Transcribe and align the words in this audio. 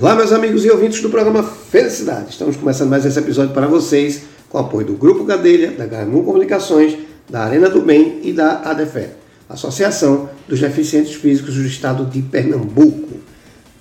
Olá, 0.00 0.14
meus 0.14 0.30
amigos 0.30 0.64
e 0.64 0.70
ouvintes 0.70 1.02
do 1.02 1.10
programa 1.10 1.42
Felicidade. 1.42 2.30
Estamos 2.30 2.56
começando 2.56 2.88
mais 2.88 3.04
esse 3.04 3.18
episódio 3.18 3.52
para 3.52 3.66
vocês 3.66 4.22
com 4.48 4.56
o 4.56 4.60
apoio 4.60 4.86
do 4.86 4.92
Grupo 4.92 5.24
Gadelha, 5.24 5.72
da 5.72 5.86
Garmin 5.86 6.22
Comunicações, 6.22 6.96
da 7.28 7.40
Arena 7.40 7.68
do 7.68 7.82
Bem 7.82 8.20
e 8.22 8.32
da 8.32 8.60
ADEFE, 8.60 9.08
Associação 9.48 10.30
dos 10.46 10.60
Deficientes 10.60 11.14
Físicos 11.14 11.56
do 11.56 11.66
Estado 11.66 12.04
de 12.04 12.22
Pernambuco. 12.22 13.16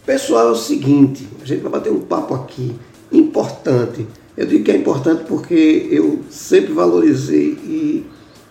Pessoal, 0.08 0.48
é 0.48 0.52
o 0.54 0.56
seguinte, 0.56 1.28
a 1.40 1.46
gente 1.46 1.62
vai 1.62 1.74
bater 1.74 1.94
um 1.94 2.00
papo 2.00 2.34
aqui 2.34 2.74
importante. 3.12 4.08
Eu 4.36 4.48
digo 4.48 4.64
que 4.64 4.72
é 4.72 4.76
importante 4.76 5.24
porque 5.28 5.88
eu 5.92 6.22
sempre 6.32 6.74
valorizei 6.74 7.50
e 7.64 8.04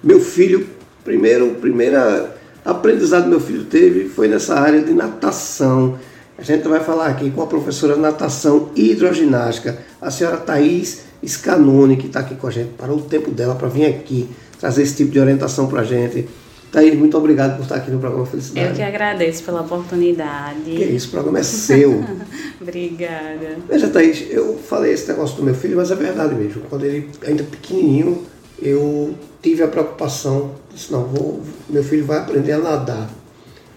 meu 0.05 0.21
filho, 0.21 0.69
primeiro, 1.03 1.57
primeira 1.57 2.33
aprendizado 2.65 3.29
meu 3.29 3.41
filho 3.41 3.65
teve 3.65 4.09
foi 4.09 4.29
nessa 4.29 4.55
área 4.55 4.83
de 4.83 4.93
natação. 4.95 5.99
A 6.39 6.43
gente 6.43 6.69
vai 6.69 6.81
falar 6.81 7.07
aqui 7.07 7.31
com 7.31 7.43
a 7.43 7.47
professora 7.47 7.95
de 7.95 8.01
natação 8.01 8.71
e 8.77 8.91
hidroginástica, 8.91 9.79
a 10.01 10.11
senhora 10.11 10.37
Thaís 10.37 11.05
Scanone, 11.27 11.97
que 11.97 12.07
está 12.07 12.21
aqui 12.21 12.35
com 12.35 12.47
a 12.47 12.51
gente, 12.51 12.71
parou 12.77 12.99
o 12.99 13.03
tempo 13.03 13.31
dela 13.31 13.55
para 13.55 13.69
vir 13.69 13.87
aqui 13.87 14.29
trazer 14.61 14.83
esse 14.83 14.97
tipo 14.97 15.13
de 15.13 15.19
orientação 15.19 15.67
para 15.67 15.81
a 15.81 15.85
gente. 15.85 16.29
Thaís, 16.71 16.95
muito 16.95 17.17
obrigado 17.17 17.57
por 17.57 17.63
estar 17.63 17.77
aqui 17.77 17.91
no 17.91 17.99
programa 17.99 18.27
Felicidade. 18.27 18.69
Eu 18.69 18.75
que 18.75 18.83
agradeço 18.83 19.45
pela 19.45 19.63
oportunidade. 19.63 20.63
Que 20.63 20.85
isso, 20.85 21.09
o 21.09 21.11
programa 21.13 21.39
é 21.39 21.43
seu. 21.43 22.05
Obrigada. 22.61 23.57
Veja, 23.69 23.89
Thaís, 23.89 24.27
eu 24.31 24.59
falei 24.59 24.93
esse 24.93 25.09
negócio 25.09 25.37
do 25.37 25.43
meu 25.43 25.55
filho, 25.55 25.77
mas 25.77 25.91
é 25.91 25.95
verdade 25.95 26.35
mesmo. 26.35 26.63
Quando 26.69 26.85
ele 26.85 27.09
ainda 27.27 27.45
pequenininho, 27.45 28.25
eu 28.61 29.15
tive 29.43 29.63
a 29.63 29.69
preocupação, 29.69 30.53
disse, 30.75 30.93
não, 30.93 31.05
vou, 31.05 31.41
meu 31.69 31.85
filho 31.85 32.05
vai 32.05 32.19
aprender 32.19 32.53
a 32.53 32.59
nadar, 32.59 33.09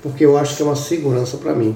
porque 0.01 0.26
eu 0.26 0.37
acho 0.37 0.57
que 0.57 0.62
é 0.62 0.65
uma 0.65 0.76
segurança 0.76 1.37
para 1.37 1.53
mim. 1.53 1.76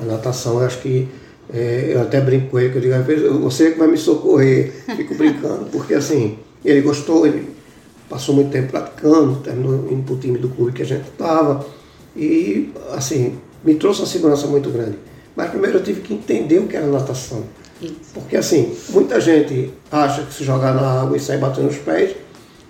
A 0.00 0.04
natação, 0.04 0.60
eu 0.60 0.66
acho 0.66 0.80
que, 0.80 1.08
é, 1.52 1.92
eu 1.94 2.02
até 2.02 2.20
brinco 2.20 2.50
com 2.50 2.58
ele, 2.58 2.70
que 2.70 2.76
eu 2.76 2.82
digo, 2.82 2.94
às 2.94 3.06
vezes, 3.06 3.30
você 3.30 3.68
é 3.68 3.70
que 3.72 3.78
vai 3.78 3.88
me 3.88 3.96
socorrer, 3.96 4.72
fico 4.96 5.14
brincando, 5.14 5.66
porque 5.72 5.94
assim, 5.94 6.38
ele 6.64 6.80
gostou, 6.80 7.26
ele 7.26 7.48
passou 8.08 8.34
muito 8.34 8.50
tempo 8.50 8.70
praticando, 8.70 9.36
terminou 9.36 9.88
indo 9.90 10.02
para 10.02 10.14
o 10.14 10.18
time 10.18 10.38
do 10.38 10.48
clube 10.48 10.72
que 10.72 10.82
a 10.82 10.86
gente 10.86 11.08
estava, 11.08 11.64
e 12.16 12.72
assim, 12.92 13.38
me 13.64 13.74
trouxe 13.74 14.00
uma 14.00 14.06
segurança 14.06 14.46
muito 14.46 14.68
grande. 14.70 14.98
Mas 15.36 15.50
primeiro 15.50 15.78
eu 15.78 15.82
tive 15.82 16.00
que 16.00 16.12
entender 16.12 16.58
o 16.58 16.66
que 16.66 16.76
era 16.76 16.86
natação. 16.86 17.44
Isso. 17.80 17.94
Porque 18.12 18.36
assim, 18.36 18.76
muita 18.90 19.20
gente 19.20 19.72
acha 19.90 20.22
que 20.22 20.34
se 20.34 20.44
jogar 20.44 20.74
na 20.74 21.00
água 21.02 21.16
e 21.16 21.20
sair 21.20 21.38
batendo 21.38 21.68
os 21.68 21.76
pés 21.76 22.14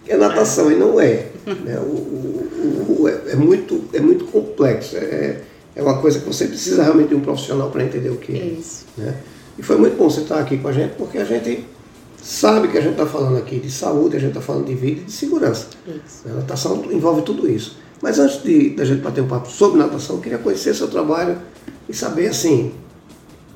é 0.06 0.16
natação, 0.16 0.70
é. 0.70 0.74
e 0.74 0.76
não 0.76 1.00
é. 1.00 1.26
Né? 1.46 1.78
O, 1.78 1.82
o, 1.82 2.96
o, 3.00 3.08
é, 3.08 3.32
é, 3.32 3.36
muito, 3.36 3.84
é 3.92 4.00
muito 4.00 4.24
complexo. 4.26 4.96
É, 4.96 5.40
é 5.74 5.82
uma 5.82 5.98
coisa 5.98 6.20
que 6.20 6.26
você 6.26 6.46
precisa 6.46 6.82
realmente 6.82 7.08
de 7.08 7.14
um 7.14 7.20
profissional 7.20 7.70
para 7.70 7.84
entender 7.84 8.10
o 8.10 8.16
que 8.16 8.32
é. 8.32 8.44
Isso. 8.44 8.86
Né? 8.96 9.16
E 9.58 9.62
foi 9.62 9.76
muito 9.76 9.96
bom 9.96 10.08
você 10.08 10.22
estar 10.22 10.38
aqui 10.38 10.58
com 10.58 10.68
a 10.68 10.72
gente, 10.72 10.94
porque 10.96 11.18
a 11.18 11.24
gente 11.24 11.64
sabe 12.22 12.68
que 12.68 12.78
a 12.78 12.80
gente 12.80 12.92
está 12.92 13.06
falando 13.06 13.38
aqui 13.38 13.58
de 13.58 13.70
saúde, 13.70 14.16
a 14.16 14.20
gente 14.20 14.30
está 14.30 14.40
falando 14.40 14.66
de 14.66 14.74
vida 14.74 15.00
e 15.00 15.04
de 15.04 15.12
segurança. 15.12 15.66
Isso. 15.86 16.28
A 16.28 16.34
natação 16.34 16.84
envolve 16.90 17.22
tudo 17.22 17.48
isso. 17.48 17.78
Mas 18.02 18.18
antes 18.18 18.42
de 18.42 18.76
a 18.78 18.84
gente 18.84 19.00
bater 19.00 19.22
um 19.22 19.28
papo 19.28 19.50
sobre 19.50 19.78
natação, 19.78 20.16
eu 20.16 20.22
queria 20.22 20.38
conhecer 20.38 20.74
seu 20.74 20.88
trabalho 20.88 21.36
e 21.88 21.94
saber 21.94 22.28
assim, 22.28 22.72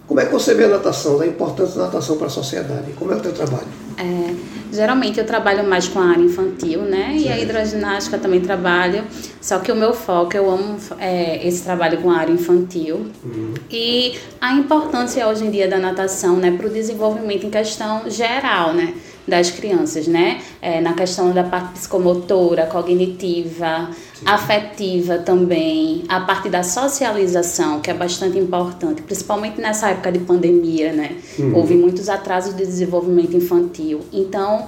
como 0.06 0.20
é 0.20 0.26
que 0.26 0.32
você 0.32 0.54
vê 0.54 0.64
a 0.64 0.68
natação, 0.68 1.20
a 1.20 1.26
importância 1.26 1.76
da 1.76 1.86
natação 1.86 2.16
para 2.16 2.26
a 2.26 2.30
sociedade? 2.30 2.92
Como 2.92 3.10
é 3.12 3.16
o 3.16 3.20
teu 3.20 3.32
trabalho? 3.32 3.66
É, 3.96 4.34
geralmente 4.74 5.18
eu 5.18 5.24
trabalho 5.24 5.66
mais 5.68 5.86
com 5.88 6.00
a 6.00 6.06
área 6.06 6.22
infantil, 6.22 6.82
né? 6.82 7.14
E 7.16 7.28
a 7.28 7.38
hidroginástica 7.38 8.18
também 8.18 8.40
trabalho. 8.40 9.04
Só 9.40 9.58
que 9.58 9.70
o 9.70 9.76
meu 9.76 9.94
foco, 9.94 10.36
eu 10.36 10.50
amo 10.50 10.76
é, 10.98 11.46
esse 11.46 11.62
trabalho 11.62 11.98
com 11.98 12.10
a 12.10 12.18
área 12.18 12.32
infantil. 12.32 13.06
Uhum. 13.24 13.54
E 13.70 14.18
a 14.40 14.52
importância 14.52 15.26
hoje 15.28 15.44
em 15.44 15.50
dia 15.50 15.68
da 15.68 15.78
natação, 15.78 16.36
né? 16.36 16.50
Para 16.50 16.66
o 16.66 16.70
desenvolvimento 16.70 17.46
em 17.46 17.50
questão 17.50 18.10
geral, 18.10 18.74
né? 18.74 18.94
Das 19.26 19.50
crianças, 19.50 20.06
né? 20.06 20.40
É, 20.60 20.80
na 20.80 20.92
questão 20.92 21.32
da 21.32 21.42
parte 21.42 21.72
psicomotora, 21.74 22.66
cognitiva, 22.66 23.90
Sim. 24.14 24.26
afetiva 24.26 25.18
também, 25.18 26.04
a 26.08 26.20
parte 26.20 26.48
da 26.48 26.62
socialização, 26.62 27.80
que 27.80 27.90
é 27.90 27.94
bastante 27.94 28.38
importante, 28.38 29.02
principalmente 29.02 29.60
nessa 29.60 29.90
época 29.90 30.12
de 30.12 30.20
pandemia, 30.20 30.92
né? 30.92 31.16
Uhum. 31.38 31.56
Houve 31.56 31.74
muitos 31.74 32.08
atrasos 32.08 32.54
de 32.54 32.64
desenvolvimento 32.64 33.36
infantil. 33.36 34.00
Então, 34.12 34.66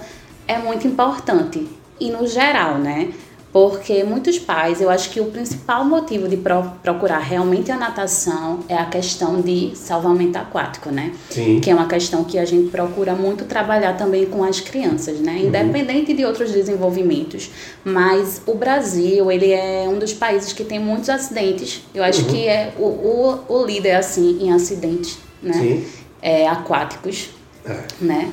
é 0.49 0.59
muito 0.59 0.87
importante. 0.87 1.67
E 1.99 2.11
no 2.11 2.27
geral, 2.27 2.79
né? 2.79 3.11
Porque 3.57 4.05
muitos 4.05 4.39
pais, 4.39 4.83
eu 4.83 4.91
acho 4.91 5.09
que 5.09 5.19
o 5.19 5.31
principal 5.31 5.83
motivo 5.83 6.29
de 6.29 6.37
pro, 6.37 6.63
procurar 6.83 7.21
realmente 7.21 7.73
a 7.73 7.77
natação 7.79 8.61
é 8.69 8.75
a 8.75 8.85
questão 8.85 9.41
de 9.41 9.73
salvamento 9.75 10.37
aquático, 10.37 10.91
né? 10.91 11.15
Sim. 11.31 11.59
Que 11.59 11.71
é 11.71 11.75
uma 11.75 11.87
questão 11.89 12.23
que 12.23 12.39
a 12.39 12.45
gente 12.45 12.69
procura 12.69 13.15
muito 13.15 13.47
trabalhar 13.47 13.97
também 13.97 14.27
com 14.27 14.45
as 14.45 14.61
crianças, 14.61 15.21
né? 15.21 15.37
Uhum. 15.37 15.47
Independente 15.47 16.13
de 16.13 16.23
outros 16.23 16.53
desenvolvimentos. 16.53 17.51
Mas 17.83 18.43
o 18.45 18.55
Brasil, 18.55 19.33
ele 19.33 19.51
é 19.51 19.87
um 19.89 19.99
dos 19.99 20.13
países 20.13 20.53
que 20.53 20.63
tem 20.63 20.79
muitos 20.79 21.09
acidentes. 21.09 21.83
Eu 21.95 22.05
acho 22.05 22.25
uhum. 22.25 22.29
que 22.29 22.47
é 22.47 22.75
o, 22.79 22.85
o, 22.85 23.41
o 23.49 23.65
líder, 23.65 23.95
assim, 23.95 24.37
em 24.39 24.53
acidentes, 24.53 25.17
né? 25.43 25.55
Sim. 25.55 25.87
É, 26.21 26.47
aquáticos, 26.47 27.31
é. 27.65 27.79
né? 28.03 28.31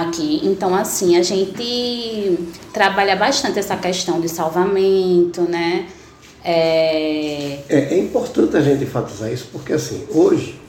Aqui. 0.00 0.40
Então, 0.42 0.74
assim, 0.74 1.16
a 1.16 1.22
gente 1.22 2.38
trabalha 2.72 3.16
bastante 3.16 3.58
essa 3.58 3.76
questão 3.76 4.20
de 4.20 4.28
salvamento, 4.28 5.42
né? 5.42 5.86
É... 6.44 7.60
é, 7.68 7.94
é 7.94 7.98
importante 7.98 8.56
a 8.56 8.60
gente 8.60 8.84
enfatizar 8.84 9.32
isso, 9.32 9.48
porque 9.50 9.72
assim, 9.72 10.04
hoje, 10.10 10.60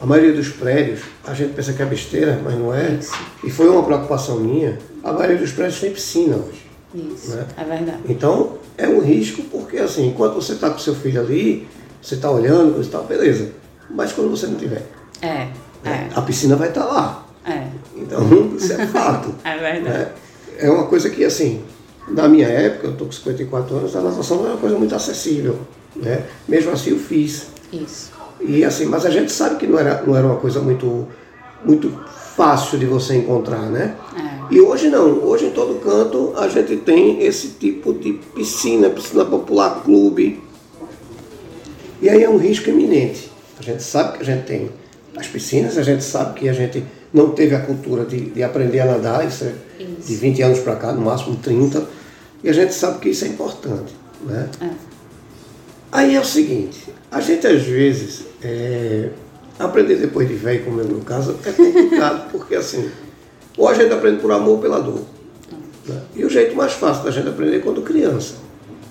a 0.00 0.06
maioria 0.06 0.32
dos 0.32 0.48
prédios, 0.48 1.00
a 1.24 1.32
gente 1.32 1.52
pensa 1.52 1.72
que 1.72 1.82
é 1.82 1.86
besteira, 1.86 2.40
mas 2.42 2.54
não 2.54 2.74
é. 2.74 2.94
Isso. 2.94 3.12
E 3.44 3.50
foi 3.50 3.68
uma 3.68 3.82
preocupação 3.84 4.40
minha, 4.40 4.78
a 5.04 5.12
maioria 5.12 5.38
dos 5.38 5.52
prédios 5.52 5.80
tem 5.80 5.92
piscina 5.92 6.36
hoje. 6.36 6.62
Isso, 6.94 7.30
né? 7.30 7.46
é 7.56 7.64
verdade. 7.64 8.00
Então, 8.08 8.58
é 8.76 8.88
um 8.88 9.00
risco, 9.00 9.42
porque 9.42 9.78
assim, 9.78 10.08
enquanto 10.08 10.34
você 10.34 10.54
está 10.54 10.70
com 10.70 10.78
seu 10.78 10.94
filho 10.94 11.20
ali, 11.20 11.68
você 12.00 12.16
está 12.16 12.30
olhando, 12.30 12.72
você 12.74 12.88
está, 12.88 12.98
beleza. 12.98 13.52
Mas 13.88 14.12
quando 14.12 14.30
você 14.30 14.46
não 14.46 14.56
tiver, 14.56 14.82
é, 15.20 15.48
né? 15.84 16.10
é. 16.10 16.18
a 16.18 16.22
piscina 16.22 16.56
vai 16.56 16.68
estar 16.68 16.84
tá 16.84 16.92
lá. 16.92 17.21
Então, 18.12 18.56
isso 18.56 18.72
é 18.72 18.86
fato. 18.86 19.34
é 19.44 19.56
verdade. 19.56 20.08
É, 20.58 20.66
é 20.66 20.70
uma 20.70 20.86
coisa 20.86 21.08
que, 21.10 21.24
assim, 21.24 21.62
na 22.08 22.28
minha 22.28 22.48
época, 22.48 22.88
eu 22.88 22.92
estou 22.92 23.06
com 23.06 23.12
54 23.12 23.76
anos, 23.76 23.96
a 23.96 24.00
natação 24.00 24.38
não 24.38 24.46
é 24.46 24.50
uma 24.50 24.58
coisa 24.58 24.78
muito 24.78 24.94
acessível. 24.94 25.58
Né? 25.96 26.24
Mesmo 26.48 26.72
assim, 26.72 26.90
eu 26.90 26.98
fiz. 26.98 27.46
Isso. 27.72 28.12
E 28.40 28.64
assim, 28.64 28.86
mas 28.86 29.06
a 29.06 29.10
gente 29.10 29.30
sabe 29.30 29.56
que 29.56 29.66
não 29.66 29.78
era, 29.78 30.02
não 30.02 30.16
era 30.16 30.26
uma 30.26 30.36
coisa 30.36 30.60
muito, 30.60 31.06
muito 31.64 31.90
fácil 32.36 32.78
de 32.78 32.86
você 32.86 33.16
encontrar, 33.16 33.70
né? 33.70 33.94
É. 34.16 34.54
E 34.54 34.60
hoje 34.60 34.88
não. 34.88 35.24
Hoje 35.24 35.46
em 35.46 35.50
todo 35.50 35.80
canto 35.80 36.32
a 36.36 36.48
gente 36.48 36.76
tem 36.78 37.22
esse 37.22 37.48
tipo 37.48 37.92
de 37.92 38.14
piscina, 38.34 38.90
piscina 38.90 39.24
popular, 39.24 39.82
clube. 39.84 40.42
E 42.00 42.08
aí 42.08 42.22
é 42.22 42.28
um 42.28 42.36
risco 42.36 42.68
iminente. 42.68 43.30
A 43.58 43.62
gente 43.62 43.82
sabe 43.82 44.16
que 44.16 44.22
a 44.22 44.26
gente 44.26 44.44
tem 44.44 44.70
as 45.16 45.28
piscinas, 45.28 45.78
a 45.78 45.82
gente 45.82 46.02
sabe 46.02 46.40
que 46.40 46.48
a 46.48 46.52
gente 46.52 46.84
não 47.12 47.30
teve 47.30 47.54
a 47.54 47.60
cultura 47.60 48.04
de, 48.04 48.30
de 48.30 48.42
aprender 48.42 48.80
a 48.80 48.86
nadar, 48.86 49.26
isso 49.26 49.44
é 49.44 49.54
isso. 49.78 50.08
de 50.08 50.16
20 50.16 50.42
anos 50.42 50.58
para 50.60 50.76
cá, 50.76 50.92
no 50.92 51.02
máximo 51.02 51.36
30, 51.36 51.86
e 52.42 52.48
a 52.48 52.52
gente 52.52 52.72
sabe 52.72 52.98
que 53.00 53.10
isso 53.10 53.24
é 53.24 53.28
importante. 53.28 53.94
Né? 54.24 54.48
É. 54.60 54.70
Aí 55.90 56.16
é 56.16 56.20
o 56.20 56.24
seguinte, 56.24 56.92
a 57.10 57.20
gente 57.20 57.46
às 57.46 57.62
vezes, 57.62 58.24
é, 58.42 59.10
aprender 59.58 59.96
depois 59.96 60.26
de 60.26 60.34
velho, 60.34 60.64
como 60.64 60.80
é 60.80 60.84
no 60.84 60.90
meu 60.90 61.00
caso, 61.00 61.36
é 61.44 61.52
complicado, 61.52 62.30
porque 62.32 62.54
assim, 62.54 62.90
ou 63.56 63.68
a 63.68 63.74
gente 63.74 63.92
aprende 63.92 64.20
por 64.20 64.32
amor 64.32 64.52
ou 64.52 64.58
pela 64.58 64.80
dor. 64.80 65.02
Né? 65.86 66.00
E 66.16 66.24
o 66.24 66.30
jeito 66.30 66.56
mais 66.56 66.72
fácil 66.72 67.04
da 67.04 67.10
gente 67.10 67.28
aprender 67.28 67.56
é 67.56 67.60
quando 67.60 67.82
criança. 67.82 68.36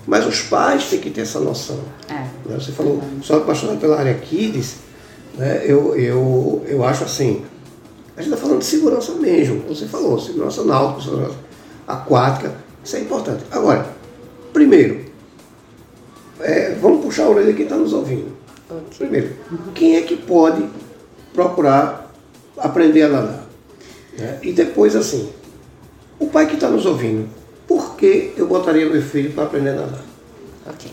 Mas 0.06 0.26
os 0.26 0.42
pais 0.42 0.88
têm 0.88 1.00
que 1.00 1.10
ter 1.10 1.22
essa 1.22 1.40
noção. 1.40 1.80
É. 2.08 2.14
Né? 2.14 2.58
Você 2.58 2.72
falou, 2.72 3.02
só 3.22 3.38
apaixonado 3.38 3.80
pela 3.80 3.98
área 3.98 4.14
Kids, 4.14 4.76
né? 5.36 5.62
eu, 5.64 5.96
eu, 5.96 6.64
eu 6.68 6.84
acho 6.84 7.04
assim, 7.04 7.42
a 8.16 8.22
gente 8.22 8.32
está 8.32 8.36
falando 8.36 8.58
de 8.58 8.66
segurança 8.66 9.12
mesmo, 9.14 9.60
como 9.62 9.74
você 9.74 9.86
falou, 9.86 10.20
segurança 10.20 10.64
náutica, 10.64 11.02
segurança 11.02 11.34
aquática, 11.86 12.54
isso 12.84 12.96
é 12.96 13.00
importante. 13.00 13.44
Agora, 13.50 13.86
primeiro, 14.52 15.04
é, 16.40 16.74
vamos 16.80 17.04
puxar 17.04 17.24
a 17.24 17.30
orelha 17.30 17.48
de 17.48 17.54
quem 17.54 17.64
está 17.64 17.76
nos 17.76 17.92
ouvindo. 17.92 18.32
Primeiro, 18.96 19.34
quem 19.74 19.96
é 19.96 20.02
que 20.02 20.16
pode 20.16 20.66
procurar 21.32 22.12
aprender 22.56 23.02
a 23.02 23.08
nadar? 23.08 23.46
Né? 24.18 24.38
E 24.42 24.52
depois, 24.52 24.96
assim, 24.96 25.30
o 26.18 26.26
pai 26.26 26.46
que 26.46 26.54
está 26.54 26.68
nos 26.68 26.86
ouvindo, 26.86 27.28
por 27.66 27.96
que 27.96 28.32
eu 28.36 28.46
botaria 28.46 28.88
meu 28.88 29.02
filho 29.02 29.32
para 29.32 29.44
aprender 29.44 29.70
a 29.70 29.74
nadar? 29.74 30.04
Ok. 30.66 30.90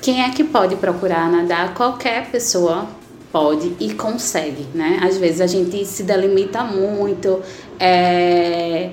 Quem 0.00 0.22
é 0.22 0.30
que 0.30 0.42
pode 0.42 0.76
procurar 0.76 1.30
nadar? 1.30 1.74
Qualquer 1.74 2.30
pessoa 2.30 2.88
pode 3.32 3.74
e 3.80 3.94
consegue, 3.94 4.66
né? 4.74 5.00
Às 5.02 5.16
vezes 5.16 5.40
a 5.40 5.46
gente 5.46 5.84
se 5.86 6.02
delimita 6.02 6.62
muito, 6.62 7.40
é... 7.80 8.90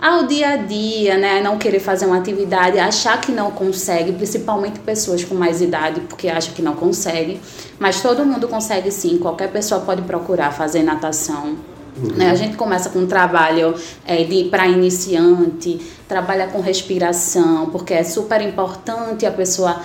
ao 0.00 0.26
dia 0.26 0.48
a 0.50 0.56
dia, 0.56 1.18
né? 1.18 1.42
Não 1.42 1.58
querer 1.58 1.80
fazer 1.80 2.06
uma 2.06 2.16
atividade, 2.16 2.78
achar 2.78 3.20
que 3.20 3.30
não 3.30 3.50
consegue, 3.50 4.12
principalmente 4.12 4.80
pessoas 4.80 5.22
com 5.22 5.34
mais 5.34 5.60
idade, 5.60 6.00
porque 6.00 6.28
acham 6.28 6.54
que 6.54 6.62
não 6.62 6.74
consegue. 6.74 7.38
Mas 7.78 8.00
todo 8.00 8.24
mundo 8.24 8.48
consegue 8.48 8.90
sim, 8.90 9.18
qualquer 9.18 9.52
pessoa 9.52 9.82
pode 9.82 10.02
procurar 10.02 10.50
fazer 10.50 10.82
natação. 10.82 11.56
Uhum. 11.96 12.16
Né? 12.16 12.30
A 12.30 12.34
gente 12.34 12.56
começa 12.56 12.90
com 12.90 13.00
um 13.00 13.06
trabalho 13.06 13.74
é, 14.04 14.24
para 14.50 14.66
iniciante, 14.66 15.80
trabalha 16.08 16.48
com 16.48 16.60
respiração, 16.60 17.66
porque 17.70 17.94
é 17.94 18.02
super 18.02 18.40
importante 18.40 19.24
a 19.24 19.30
pessoa 19.30 19.80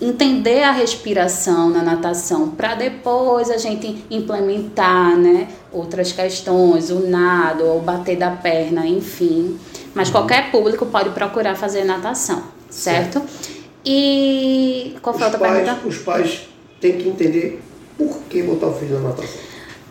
entender 0.00 0.62
a 0.62 0.72
respiração 0.72 1.70
na 1.70 1.82
natação 1.82 2.48
para 2.48 2.74
depois 2.74 3.50
a 3.50 3.58
gente 3.58 4.04
implementar 4.10 5.16
né, 5.16 5.48
outras 5.70 6.10
questões, 6.12 6.90
o 6.90 7.00
nado, 7.00 7.64
o 7.64 7.80
bater 7.80 8.16
da 8.16 8.30
perna, 8.30 8.86
enfim. 8.86 9.58
Mas 9.94 10.08
uhum. 10.08 10.14
qualquer 10.14 10.50
público 10.50 10.86
pode 10.86 11.10
procurar 11.10 11.54
fazer 11.54 11.84
natação, 11.84 12.42
certo? 12.70 13.20
certo. 13.20 13.60
E 13.84 14.96
qual 15.02 15.14
foi 15.14 15.22
a 15.22 15.26
outra 15.26 15.40
pais, 15.40 15.64
pergunta? 15.64 15.88
Os 15.88 15.98
pais 15.98 16.48
têm 16.80 16.98
que 16.98 17.08
entender 17.08 17.62
por 17.96 18.18
que 18.28 18.42
botar 18.42 18.68
o 18.68 18.74
filho 18.74 19.00
na 19.00 19.08
natação. 19.10 19.49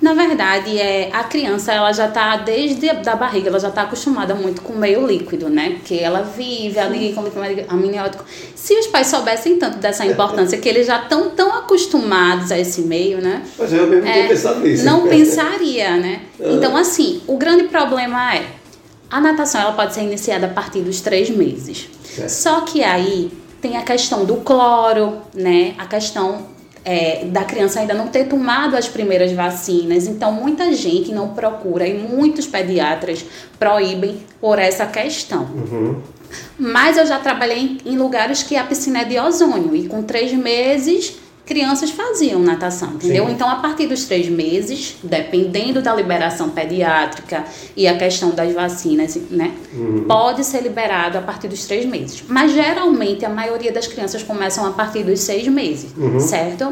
Na 0.10 0.16
verdade, 0.16 0.76
é, 0.80 1.12
a 1.14 1.24
criança 1.24 1.72
ela 1.72 1.94
já 1.94 2.08
está 2.08 2.38
desde 2.38 2.90
a 2.90 2.94
da 2.94 3.16
barriga, 3.16 3.50
ela 3.50 3.60
já 3.60 3.70
está 3.70 3.84
acostumada 3.84 4.34
muito 4.34 4.64
com 4.64 4.74
o 4.74 4.76
meio 4.76 5.06
líquido, 5.06 5.50
né? 5.50 5.74
Porque 5.74 5.94
ela 5.94 6.24
vive 6.24 6.80
ali 6.80 7.14
com 7.14 7.22
amniótico. 7.72 8.26
Se 8.56 8.74
os 8.74 8.88
pais 8.88 9.06
soubessem 9.06 9.60
tanto 9.60 9.78
dessa 9.78 10.04
importância, 10.08 10.58
que 10.58 10.68
eles 10.68 10.88
já 10.88 11.04
estão 11.04 11.30
tão 11.30 11.54
acostumados 11.54 12.52
a 12.52 12.58
esse 12.58 12.82
meio, 12.82 13.22
né? 13.22 13.44
Mas 13.56 13.72
eu 13.72 13.86
mesmo 13.86 14.08
é, 14.08 14.28
pensado 14.28 14.62
nisso. 14.62 14.84
Não 14.84 15.08
pensaria, 15.08 15.98
né? 15.98 16.22
Então, 16.40 16.76
assim, 16.76 17.22
o 17.28 17.38
grande 17.38 17.66
problema 17.66 18.34
é 18.34 18.46
a 19.12 19.20
natação 19.22 19.62
ela 19.62 19.74
pode 19.74 19.94
ser 19.94 20.02
iniciada 20.02 20.48
a 20.48 20.50
partir 20.50 20.82
dos 20.82 21.02
três 21.02 21.30
meses. 21.30 21.88
Certo. 22.04 22.30
Só 22.30 22.62
que 22.62 22.84
aí 22.84 23.32
tem 23.62 23.78
a 23.78 23.84
questão 23.84 24.26
do 24.26 24.38
cloro, 24.38 25.18
né? 25.36 25.76
A 25.78 25.86
questão 25.86 26.48
é, 26.84 27.26
da 27.26 27.44
criança 27.44 27.80
ainda 27.80 27.94
não 27.94 28.08
ter 28.08 28.26
tomado 28.26 28.76
as 28.76 28.88
primeiras 28.88 29.32
vacinas. 29.32 30.08
Então, 30.08 30.32
muita 30.32 30.74
gente 30.74 31.12
não 31.12 31.30
procura 31.30 31.88
e 31.88 31.98
muitos 31.98 32.48
pediatras 32.48 33.26
proíbem 33.58 34.24
por 34.40 34.60
essa 34.60 34.86
questão. 34.86 35.44
Uhum. 35.44 36.02
Mas 36.58 36.98
eu 36.98 37.06
já 37.06 37.20
trabalhei 37.20 37.80
em, 37.86 37.94
em 37.94 37.98
lugares 37.98 38.44
que 38.44 38.56
a 38.56 38.64
piscina 38.64 39.02
é 39.02 39.06
de 39.06 39.20
ozônio 39.20 39.76
e 39.76 39.88
com 39.88 40.04
três 40.04 40.32
meses 40.34 41.18
crianças 41.50 41.90
faziam 41.90 42.40
natação, 42.40 42.90
entendeu? 42.94 43.26
Sim. 43.26 43.32
Então, 43.32 43.50
a 43.50 43.56
partir 43.56 43.88
dos 43.88 44.06
três 44.06 44.30
meses, 44.30 44.98
dependendo 45.02 45.82
da 45.82 45.96
liberação 45.96 46.52
pediátrica 46.52 47.44
e 47.76 47.88
a 47.88 47.98
questão 47.98 48.30
das 48.30 48.54
vacinas, 48.54 49.18
né, 49.32 49.52
uhum. 49.74 50.06
pode 50.08 50.46
ser 50.46 50.62
liberado 50.62 51.18
a 51.18 51.22
partir 51.22 51.48
dos 51.48 51.66
três 51.66 51.88
meses. 51.88 52.24
Mas, 52.28 52.52
geralmente, 52.52 53.26
a 53.26 53.30
maioria 53.30 53.72
das 53.72 53.88
crianças 53.88 54.22
começam 54.22 54.64
a 54.64 54.72
partir 54.74 55.02
dos 55.02 55.22
seis 55.22 55.48
meses, 55.48 55.90
uhum. 55.98 56.20
certo? 56.20 56.72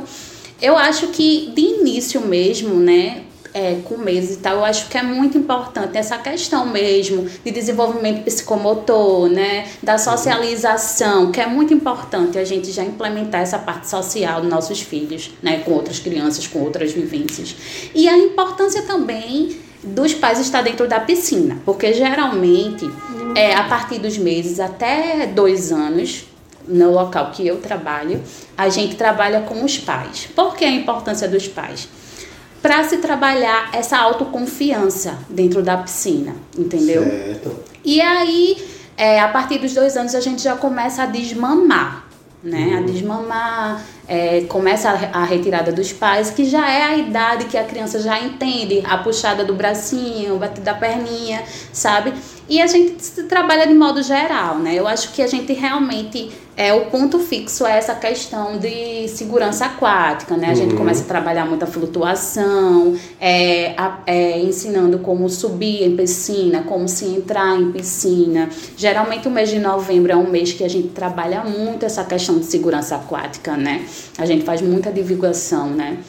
Eu 0.61 0.77
acho 0.77 1.07
que, 1.07 1.51
de 1.55 1.61
início 1.61 2.21
mesmo, 2.21 2.75
né, 2.75 3.23
é, 3.57 3.81
com 3.83 3.97
meses 3.97 4.35
e 4.35 4.39
tal, 4.39 4.57
eu 4.57 4.63
acho 4.63 4.87
que 4.87 4.95
é 4.95 5.01
muito 5.01 5.35
importante 5.35 5.97
essa 5.97 6.15
questão 6.19 6.67
mesmo 6.67 7.27
de 7.43 7.49
desenvolvimento 7.49 8.23
psicomotor, 8.23 9.27
né, 9.29 9.67
da 9.81 9.97
socialização, 9.97 11.31
que 11.31 11.41
é 11.41 11.47
muito 11.47 11.73
importante 11.73 12.37
a 12.37 12.45
gente 12.45 12.71
já 12.71 12.83
implementar 12.83 13.41
essa 13.41 13.57
parte 13.57 13.89
social 13.89 14.41
dos 14.41 14.49
nossos 14.49 14.79
filhos, 14.79 15.31
né, 15.41 15.61
com 15.65 15.71
outras 15.71 15.97
crianças, 15.97 16.45
com 16.45 16.59
outras 16.59 16.91
vivências. 16.91 17.55
E 17.95 18.07
a 18.07 18.15
importância 18.15 18.83
também 18.83 19.57
dos 19.83 20.13
pais 20.13 20.39
estar 20.39 20.61
dentro 20.61 20.87
da 20.87 20.99
piscina, 20.99 21.57
porque 21.65 21.93
geralmente 21.93 22.87
é 23.35 23.55
a 23.55 23.63
partir 23.63 23.97
dos 23.97 24.19
meses 24.19 24.59
até 24.59 25.25
dois 25.25 25.71
anos 25.71 26.25
no 26.67 26.91
local 26.91 27.31
que 27.31 27.47
eu 27.47 27.57
trabalho, 27.57 28.21
a 28.55 28.69
gente 28.69 28.95
trabalha 28.95 29.41
com 29.41 29.63
os 29.63 29.77
pais. 29.77 30.27
Por 30.35 30.55
que 30.55 30.65
a 30.65 30.71
importância 30.71 31.27
dos 31.27 31.47
pais? 31.47 31.87
Para 32.61 32.83
se 32.83 32.97
trabalhar 32.97 33.69
essa 33.73 33.97
autoconfiança 33.97 35.17
dentro 35.29 35.61
da 35.61 35.77
piscina, 35.77 36.35
entendeu? 36.57 37.03
Certo. 37.03 37.55
E 37.83 38.01
aí, 38.01 38.57
é, 38.97 39.19
a 39.19 39.27
partir 39.27 39.59
dos 39.59 39.73
dois 39.73 39.95
anos, 39.95 40.15
a 40.15 40.19
gente 40.19 40.41
já 40.41 40.55
começa 40.55 41.03
a 41.03 41.05
desmamar, 41.05 42.07
né? 42.43 42.67
Uhum. 42.67 42.77
A 42.77 42.81
desmamar, 42.81 43.85
é, 44.07 44.41
começa 44.41 44.89
a, 44.89 45.21
a, 45.21 45.23
retirada 45.23 45.71
dos 45.71 45.93
pais, 45.93 46.29
que 46.29 46.45
já 46.45 46.69
é 46.69 46.83
a 46.83 46.97
idade 46.97 47.45
que 47.45 47.57
a 47.57 47.63
criança 47.63 47.99
já 47.99 48.19
entende 48.19 48.83
a 48.85 48.97
puxada 48.97 49.43
do 49.43 49.53
bracinho, 49.53 50.35
o 50.35 50.39
bater 50.39 50.63
da 50.63 50.73
perninha, 50.73 51.43
sabe? 51.71 52.13
E 52.49 52.61
a 52.61 52.67
gente 52.67 52.95
trabalha 53.23 53.67
de 53.67 53.73
modo 53.73 54.01
geral, 54.01 54.57
né? 54.57 54.73
Eu 54.75 54.87
acho 54.87 55.11
que 55.11 55.21
a 55.21 55.27
gente 55.27 55.51
realmente 55.53 56.31
é 56.57 56.73
o 56.73 56.87
ponto 56.87 57.19
fixo 57.19 57.67
é 57.67 57.77
essa 57.77 57.93
questão 57.93 58.57
de 58.57 59.07
segurança 59.09 59.67
aquática, 59.67 60.35
né? 60.35 60.47
A 60.47 60.49
uhum. 60.49 60.55
gente 60.55 60.75
começa 60.75 61.03
a 61.03 61.05
trabalhar 61.05 61.45
muita 61.45 61.67
flutuação, 61.67 62.97
é, 63.21 63.75
a, 63.77 63.99
é, 64.07 64.39
ensinando 64.39 64.97
como 64.97 65.29
subir 65.29 65.83
em 65.83 65.95
piscina, 65.95 66.63
como 66.63 66.87
se 66.87 67.05
entrar 67.05 67.55
em 67.61 67.71
piscina. 67.71 68.49
Geralmente 68.75 69.27
o 69.27 69.31
mês 69.31 69.51
de 69.51 69.59
novembro 69.59 70.11
é 70.11 70.15
um 70.15 70.27
mês 70.27 70.51
que 70.51 70.63
a 70.63 70.69
gente 70.69 70.87
trabalha 70.87 71.43
muito 71.43 71.85
essa 71.85 72.03
questão 72.03 72.39
de 72.39 72.45
segurança 72.45 72.95
aquática, 72.95 73.55
né? 73.55 73.85
A 74.17 74.25
gente 74.25 74.43
faz 74.43 74.59
muita 74.59 74.91
divulgação, 74.91 75.69
né? 75.69 75.99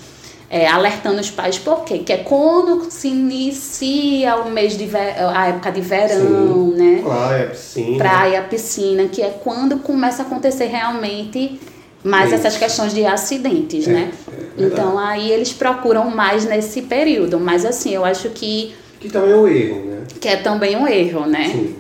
É, 0.51 0.67
alertando 0.67 1.21
os 1.21 1.31
pais 1.31 1.59
por 1.59 1.85
quê? 1.85 1.99
Que 1.99 2.13
é 2.13 2.17
quando 2.19 2.91
se 2.91 3.09
inicia 3.09 4.37
o 4.37 4.51
mês 4.51 4.77
de 4.77 4.87
ver, 4.87 5.15
a 5.19 5.49
época 5.49 5.71
de 5.71 5.81
verão, 5.81 6.71
Sim. 6.71 6.77
né? 6.77 7.01
Praia, 7.03 7.47
piscina. 7.47 7.99
Praia, 7.99 8.43
piscina, 8.43 9.09
que 9.09 9.23
é 9.23 9.31
quando 9.31 9.79
começa 9.79 10.23
a 10.23 10.27
acontecer 10.27 10.67
realmente 10.67 11.61
mais 12.03 12.33
essas 12.33 12.57
questões 12.57 12.95
de 12.95 13.05
acidentes, 13.05 13.87
é, 13.87 13.93
né? 13.93 14.13
É 14.59 14.63
então 14.63 14.99
aí 14.99 15.31
eles 15.31 15.53
procuram 15.53 16.11
mais 16.11 16.45
nesse 16.45 16.83
período, 16.83 17.39
mas 17.39 17.65
assim, 17.65 17.95
eu 17.95 18.05
acho 18.05 18.31
que 18.31 18.75
que 19.01 19.09
também 19.09 19.31
é 19.31 19.37
um 19.37 19.47
erro, 19.47 19.85
né? 19.85 20.03
Que 20.21 20.29
é 20.29 20.37
também 20.37 20.77
um 20.77 20.89
erro, 20.89 21.27
né? 21.27 21.51
Sim. 21.51 21.77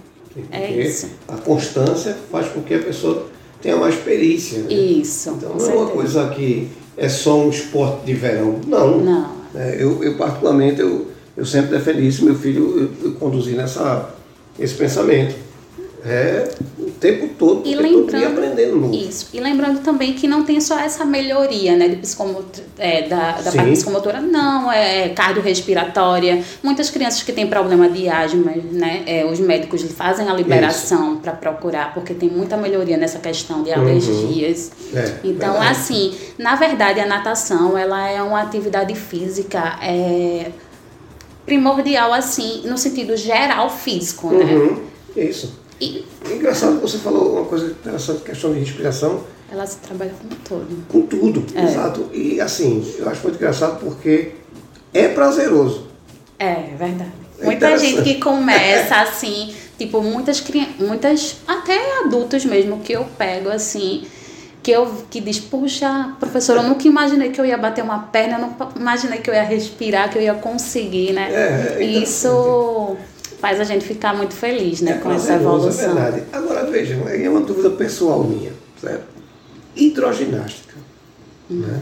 É 0.53 0.71
isso. 0.71 1.09
A 1.27 1.37
constância 1.37 2.17
faz 2.31 2.49
com 2.49 2.63
que 2.63 2.75
a 2.75 2.79
pessoa 2.79 3.27
tenha 3.61 3.77
mais 3.77 3.97
perícia. 3.97 4.61
Né? 4.61 4.73
Isso. 4.73 5.31
Então 5.31 5.55
não 5.55 5.71
é 5.71 5.75
uma 5.75 5.91
coisa 5.91 6.29
que 6.29 6.69
é 6.99 7.09
só 7.09 7.39
um 7.39 7.49
esporte 7.49 8.05
de 8.05 8.15
verão. 8.15 8.61
Não. 8.67 8.99
Não. 8.99 9.39
É, 9.55 9.77
eu, 9.79 10.03
eu, 10.03 10.17
particularmente, 10.17 10.81
eu, 10.81 11.07
eu 11.37 11.47
sempre 11.47 11.71
defendi 11.71 12.07
isso, 12.07 12.25
meu 12.25 12.35
filho, 12.35 12.93
eu, 13.03 13.11
eu 13.11 13.15
conduzi 13.15 13.53
nessa, 13.53 14.11
esse 14.59 14.75
pensamento. 14.75 15.49
É 16.05 16.49
o 16.79 16.91
tempo 16.93 17.29
todo, 17.37 17.69
e 17.69 17.75
lembrando, 17.75 18.25
aprendendo 18.25 18.77
novo. 18.77 18.95
Isso. 18.95 19.29
E 19.35 19.41
lembrando 19.41 19.81
também 19.81 20.13
que 20.13 20.29
não 20.29 20.45
tem 20.45 20.61
só 20.61 20.79
essa 20.79 21.05
melhoria 21.05 21.77
né, 21.77 21.89
de 21.89 21.97
psicomotor, 21.97 22.63
é, 22.79 23.03
da, 23.09 23.33
da 23.41 23.51
parte 23.51 23.73
psicomotora, 23.73 24.21
não, 24.21 24.71
é 24.71 25.09
cardiorrespiratória. 25.09 26.41
Muitas 26.63 26.89
crianças 26.89 27.25
que 27.25 27.33
têm 27.33 27.49
problema 27.49 27.89
de 27.91 28.09
asma, 28.09 28.53
né, 28.71 29.03
é, 29.07 29.27
os 29.27 29.41
médicos 29.41 29.83
fazem 29.93 30.29
a 30.29 30.35
liberação 30.35 31.17
para 31.17 31.33
procurar, 31.33 31.93
porque 31.93 32.15
tem 32.15 32.31
muita 32.31 32.57
melhoria 32.57 32.97
nessa 32.97 33.19
questão 33.19 33.65
de 33.65 33.73
alergias. 33.73 34.71
Uhum. 34.93 34.99
É, 34.99 35.15
então, 35.25 35.53
verdade. 35.55 35.73
assim, 35.73 36.15
na 36.39 36.55
verdade, 36.55 37.01
a 37.01 37.07
natação 37.07 37.77
ela 37.77 38.09
é 38.09 38.23
uma 38.23 38.41
atividade 38.43 38.95
física. 38.95 39.79
É, 39.83 40.53
primordial 41.49 42.13
assim 42.13 42.63
no 42.67 42.77
sentido 42.77 43.17
geral 43.17 43.71
físico, 43.71 44.31
né? 44.31 44.45
Uhum. 44.45 44.83
Isso. 45.17 45.59
E... 45.81 46.05
É 46.29 46.35
engraçado 46.35 46.79
você 46.81 46.99
falou 46.99 47.37
uma 47.37 47.45
coisa 47.47 47.67
interessante, 47.71 48.23
questão 48.23 48.53
de 48.53 48.61
respiração. 48.61 49.25
Ela 49.51 49.67
se 49.67 49.79
trabalha 49.79 50.13
com 50.21 50.29
tudo. 50.29 50.85
Com 50.89 51.03
tudo, 51.07 51.47
é. 51.55 51.65
exato. 51.65 52.11
E 52.13 52.39
assim, 52.39 52.87
eu 52.99 53.09
acho 53.09 53.23
muito 53.23 53.37
engraçado 53.37 53.81
porque 53.81 54.33
é 54.93 55.09
prazeroso. 55.09 55.89
É, 56.39 56.55
verdade. 56.79 57.13
É 57.41 57.45
Muita 57.47 57.79
gente 57.79 58.03
que 58.03 58.17
começa 58.17 58.97
assim, 59.01 59.55
tipo, 59.79 60.03
muitas 60.03 60.41
crianças, 60.41 60.75
muitas, 60.79 61.37
até 61.47 62.01
adultos 62.01 62.45
mesmo, 62.45 62.81
que 62.81 62.93
eu 62.93 63.07
pego 63.17 63.49
assim, 63.49 64.07
que 64.63 64.71
eu 64.71 64.87
que 65.11 65.21
diz, 65.21 65.39
puxa, 65.39 66.15
professora, 66.19 66.61
eu 66.61 66.69
nunca 66.69 66.87
imaginei 66.87 67.31
que 67.31 67.41
eu 67.41 67.47
ia 67.47 67.57
bater 67.57 67.83
uma 67.83 67.99
perna, 68.01 68.35
eu 68.35 68.41
não 68.41 68.57
imaginei 68.77 69.19
que 69.21 69.31
eu 69.31 69.35
ia 69.35 69.43
respirar, 69.43 70.11
que 70.11 70.19
eu 70.19 70.23
ia 70.23 70.35
conseguir, 70.35 71.13
né? 71.13 71.29
É, 71.33 71.83
é 71.83 71.85
Isso 71.85 72.97
faz 73.41 73.61
a 73.61 73.65
gente 73.65 73.85
ficar 73.85 74.15
muito 74.15 74.35
feliz 74.35 74.81
né, 74.81 74.93
é 74.93 74.95
com 74.99 75.13
essa 75.13 75.35
evolução. 75.35 75.85
É 75.85 75.95
verdade. 75.95 76.23
Agora 76.33 76.67
vejam, 76.67 77.09
é 77.09 77.29
uma 77.29 77.41
dúvida 77.41 77.71
pessoal 77.71 78.25
minha, 78.25 78.53
certo? 78.81 79.05
Hidroginástica. 79.77 80.75
Hum. 81.51 81.61
Né? 81.61 81.81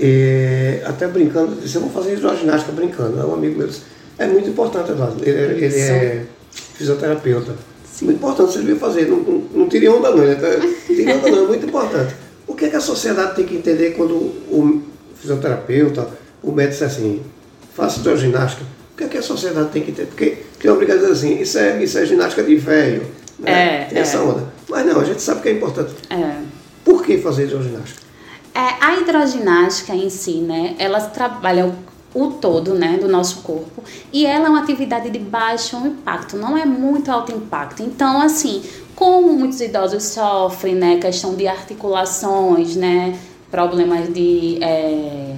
É, 0.00 0.82
até 0.86 1.06
brincando, 1.08 1.52
eu 1.52 1.60
disse, 1.60 1.76
eu 1.76 1.82
vou 1.82 1.90
fazer 1.90 2.14
hidroginástica 2.14 2.72
brincando. 2.72 3.20
É 3.20 3.24
um 3.24 3.34
amigo 3.34 3.58
meu 3.58 3.66
disse, 3.66 3.82
é 4.16 4.26
muito 4.26 4.48
importante, 4.48 4.90
Eduardo. 4.90 5.22
Ele, 5.22 5.38
é, 5.38 5.66
ele 5.66 5.80
é 5.80 6.24
fisioterapeuta. 6.74 7.54
Muito 8.04 8.18
importante, 8.18 8.52
você 8.52 8.58
devia 8.60 8.76
fazer. 8.76 9.06
Não, 9.06 9.18
não, 9.18 9.38
não 9.52 9.68
tire 9.68 9.88
onda 9.88 10.10
não, 10.10 10.18
né? 10.18 10.36
Não 10.36 10.96
tire 10.96 11.12
onda 11.12 11.30
não, 11.30 11.44
é 11.44 11.46
muito 11.46 11.66
importante. 11.66 12.14
O 12.46 12.54
que, 12.54 12.64
é 12.66 12.68
que 12.68 12.76
a 12.76 12.80
sociedade 12.80 13.36
tem 13.36 13.44
que 13.44 13.56
entender 13.56 13.90
quando 13.90 14.14
o 14.14 14.82
fisioterapeuta, 15.20 16.08
o 16.42 16.52
médico 16.52 16.74
diz 16.74 16.82
assim, 16.82 17.22
faça 17.74 18.00
hidroginástica, 18.00 18.64
que, 18.98 19.04
é 19.04 19.08
que 19.08 19.18
a 19.18 19.22
sociedade 19.22 19.70
tem 19.70 19.82
que 19.82 19.92
ter? 19.92 20.06
Porque 20.06 20.38
tem 20.58 20.70
uma 20.70 20.76
brincadeira 20.76 21.12
assim, 21.12 21.40
isso 21.40 21.56
é, 21.56 21.82
isso 21.82 21.96
é 21.96 22.04
ginástica 22.04 22.42
de 22.42 22.56
velho. 22.56 23.06
Né? 23.38 23.50
É, 23.52 23.84
tem 23.84 23.98
essa 23.98 24.18
é. 24.18 24.20
onda. 24.20 24.52
Mas 24.68 24.84
não, 24.84 25.00
a 25.00 25.04
gente 25.04 25.22
sabe 25.22 25.40
que 25.40 25.48
é 25.48 25.52
importante. 25.52 25.94
É. 26.10 26.42
Por 26.84 27.04
que 27.04 27.16
fazer 27.18 27.44
hidroginástica? 27.44 28.00
É, 28.52 28.84
a 28.84 28.98
hidroginástica 28.98 29.94
em 29.94 30.10
si, 30.10 30.40
né, 30.40 30.74
ela 30.78 31.00
trabalha 31.00 31.72
o, 32.14 32.28
todo, 32.28 32.74
né, 32.74 32.98
do 32.98 33.08
nosso 33.08 33.42
corpo 33.42 33.82
e 34.12 34.24
ela 34.24 34.46
é 34.46 34.48
uma 34.48 34.60
atividade 34.62 35.10
de 35.10 35.18
baixo 35.18 35.76
impacto, 35.76 36.36
não 36.36 36.56
é 36.56 36.64
muito 36.64 37.10
alto 37.10 37.32
impacto. 37.32 37.82
Então, 37.82 38.20
assim, 38.20 38.62
como 38.94 39.32
muitos 39.32 39.60
idosos 39.60 40.04
sofrem, 40.04 40.74
né, 40.74 40.96
questão 40.98 41.34
de 41.34 41.46
articulações, 41.46 42.76
né, 42.76 43.18
problemas 43.50 44.12
de 44.12 44.58
é, 44.62 45.36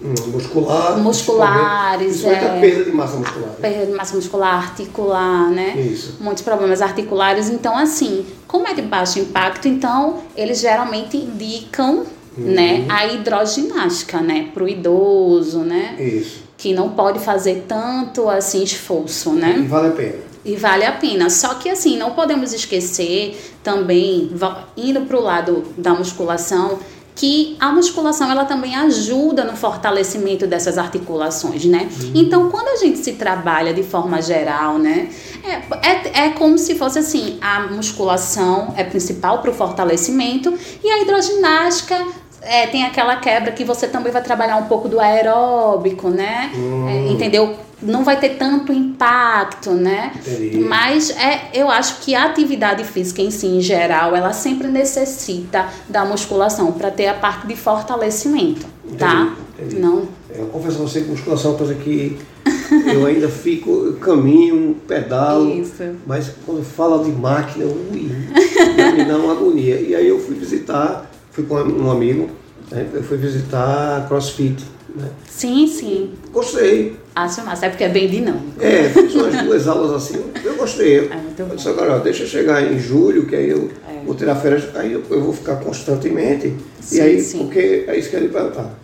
muscular, 0.00 0.98
musculares, 0.98 2.24
é, 2.24 2.60
perda 2.60 2.84
de 2.84 2.92
massa 2.92 3.16
muscular, 3.16 3.50
perda 3.60 3.86
de 3.86 3.92
massa 3.92 4.16
muscular, 4.16 4.54
articular, 4.54 5.50
né, 5.50 5.76
Isso. 5.76 6.16
muitos 6.20 6.42
problemas 6.42 6.82
articulares. 6.82 7.48
Então, 7.48 7.76
assim, 7.76 8.26
como 8.48 8.66
é 8.66 8.74
de 8.74 8.82
baixo 8.82 9.18
impacto, 9.18 9.68
então 9.68 10.18
eles 10.36 10.60
geralmente 10.60 11.16
indicam 11.16 12.04
uhum. 12.36 12.44
né, 12.44 12.86
a 12.88 13.06
hidroginástica, 13.06 14.20
né, 14.20 14.48
para 14.52 14.64
o 14.64 14.68
idoso, 14.68 15.60
né, 15.60 15.96
Isso. 15.98 16.42
que 16.56 16.72
não 16.72 16.90
pode 16.90 17.18
fazer 17.18 17.64
tanto 17.66 18.28
assim 18.28 18.62
esforço, 18.62 19.32
né. 19.32 19.56
E 19.58 19.62
vale 19.62 19.88
a 19.88 19.92
pena. 19.92 20.30
E 20.42 20.56
vale 20.56 20.84
a 20.86 20.92
pena. 20.92 21.28
Só 21.28 21.54
que 21.54 21.68
assim, 21.68 21.98
não 21.98 22.12
podemos 22.12 22.52
esquecer 22.54 23.38
também, 23.62 24.30
indo 24.76 25.02
para 25.02 25.18
o 25.18 25.20
lado 25.20 25.64
da 25.76 25.92
musculação, 25.92 26.78
que 27.20 27.54
a 27.60 27.70
musculação 27.70 28.30
ela 28.30 28.46
também 28.46 28.74
ajuda 28.74 29.44
no 29.44 29.54
fortalecimento 29.54 30.46
dessas 30.46 30.78
articulações, 30.78 31.66
né? 31.66 31.86
Uhum. 32.00 32.12
Então, 32.14 32.50
quando 32.50 32.68
a 32.68 32.76
gente 32.76 32.98
se 32.98 33.12
trabalha 33.12 33.74
de 33.74 33.82
forma 33.82 34.22
geral, 34.22 34.78
né, 34.78 35.10
é, 35.44 35.86
é, 35.86 36.24
é 36.24 36.30
como 36.30 36.56
se 36.56 36.76
fosse 36.76 36.98
assim, 36.98 37.36
a 37.38 37.60
musculação 37.60 38.72
é 38.74 38.84
principal 38.84 39.42
para 39.42 39.50
o 39.50 39.54
fortalecimento 39.54 40.58
e 40.82 40.90
a 40.90 41.02
hidroginástica 41.02 42.06
é, 42.42 42.66
tem 42.66 42.84
aquela 42.84 43.16
quebra 43.16 43.52
que 43.52 43.64
você 43.64 43.88
também 43.88 44.12
vai 44.12 44.22
trabalhar 44.22 44.56
um 44.56 44.66
pouco 44.66 44.88
do 44.88 45.00
aeróbico, 45.00 46.08
né? 46.08 46.50
Uhum. 46.54 46.88
É, 46.88 47.12
entendeu? 47.12 47.56
não 47.82 48.04
vai 48.04 48.18
ter 48.20 48.30
tanto 48.30 48.72
impacto, 48.72 49.70
né? 49.70 50.12
Entendi. 50.16 50.58
Mas 50.58 51.10
é, 51.10 51.50
eu 51.54 51.70
acho 51.70 52.00
que 52.02 52.14
a 52.14 52.26
atividade 52.26 52.84
física 52.84 53.22
em 53.22 53.30
si, 53.30 53.46
em 53.46 53.60
geral, 53.60 54.14
ela 54.14 54.32
sempre 54.32 54.68
necessita 54.68 55.66
da 55.88 56.04
musculação 56.04 56.72
para 56.72 56.90
ter 56.90 57.06
a 57.06 57.14
parte 57.14 57.46
de 57.46 57.56
fortalecimento, 57.56 58.66
Entendi. 58.84 58.98
tá? 58.98 59.34
Entendi. 59.58 59.80
Não. 59.80 60.08
Eu 60.34 60.46
confesso 60.46 60.78
a 60.78 60.82
você 60.82 61.00
que 61.00 61.08
musculação 61.08 61.52
é 61.52 61.54
uma 61.54 61.58
coisa 61.58 61.74
que 61.74 62.18
eu 62.86 63.06
ainda 63.06 63.28
fico, 63.28 63.70
eu 63.70 63.94
caminho, 63.94 64.76
pedalo, 64.86 65.50
Isso. 65.50 65.82
mas 66.06 66.30
quando 66.46 66.62
fala 66.62 67.02
de 67.02 67.10
máquina, 67.10 67.64
ui, 67.64 68.10
me 68.96 69.04
dá 69.04 69.16
uma 69.16 69.32
agonia. 69.32 69.80
E 69.80 69.94
aí 69.94 70.06
eu 70.06 70.20
fui 70.20 70.36
visitar, 70.36 71.09
fui 71.30 71.44
com 71.44 71.54
um 71.56 71.90
amigo, 71.90 72.30
né, 72.70 72.86
eu 72.92 73.02
fui 73.02 73.16
visitar 73.16 74.06
CrossFit. 74.08 74.64
Né? 74.94 75.08
Sim, 75.28 75.66
sim. 75.66 76.10
Gostei. 76.32 76.96
Acho 77.14 77.44
massa, 77.44 77.66
é 77.66 77.68
porque 77.68 77.84
é 77.84 77.88
bem 77.88 78.08
dinâmico. 78.08 78.60
É, 78.60 78.88
fiz 78.88 79.14
umas 79.14 79.42
duas 79.42 79.68
aulas 79.68 79.92
assim, 79.92 80.20
eu 80.44 80.56
gostei. 80.56 80.98
É 80.98 81.16
muito 81.16 81.44
bom. 81.44 81.50
Eu 81.50 81.56
disse, 81.56 81.68
agora, 81.68 81.96
ó, 81.96 81.98
deixa 81.98 82.24
eu 82.24 82.26
chegar 82.26 82.72
em 82.72 82.78
julho, 82.78 83.26
que 83.26 83.36
aí 83.36 83.50
eu 83.50 83.70
é. 83.88 84.04
vou 84.04 84.14
tirar 84.14 84.36
férias, 84.36 84.64
aí 84.74 84.92
eu, 84.92 85.02
eu, 85.10 85.22
vou 85.22 85.32
ficar 85.32 85.56
constantemente. 85.56 86.54
Sim, 86.80 86.96
e 86.96 87.00
aí, 87.00 87.20
sim. 87.20 87.38
porque 87.38 87.84
é 87.86 87.98
isso 87.98 88.10
que 88.10 88.16
ia 88.16 88.28
perguntar. 88.28 88.74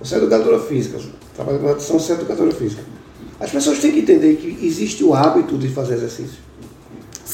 Você 0.00 0.16
é 0.16 0.18
educadora 0.18 0.58
física, 0.60 0.98
trabalha 1.34 1.58
com 1.58 1.66
natação, 1.66 1.98
você 1.98 2.12
é 2.12 2.14
educadora 2.16 2.50
física. 2.52 2.82
As 3.38 3.50
pessoas 3.50 3.78
têm 3.78 3.92
que 3.92 4.00
entender 4.00 4.36
que 4.36 4.66
existe 4.66 5.04
o 5.04 5.14
hábito 5.14 5.58
de 5.58 5.68
fazer 5.68 5.94
exercício. 5.94 6.38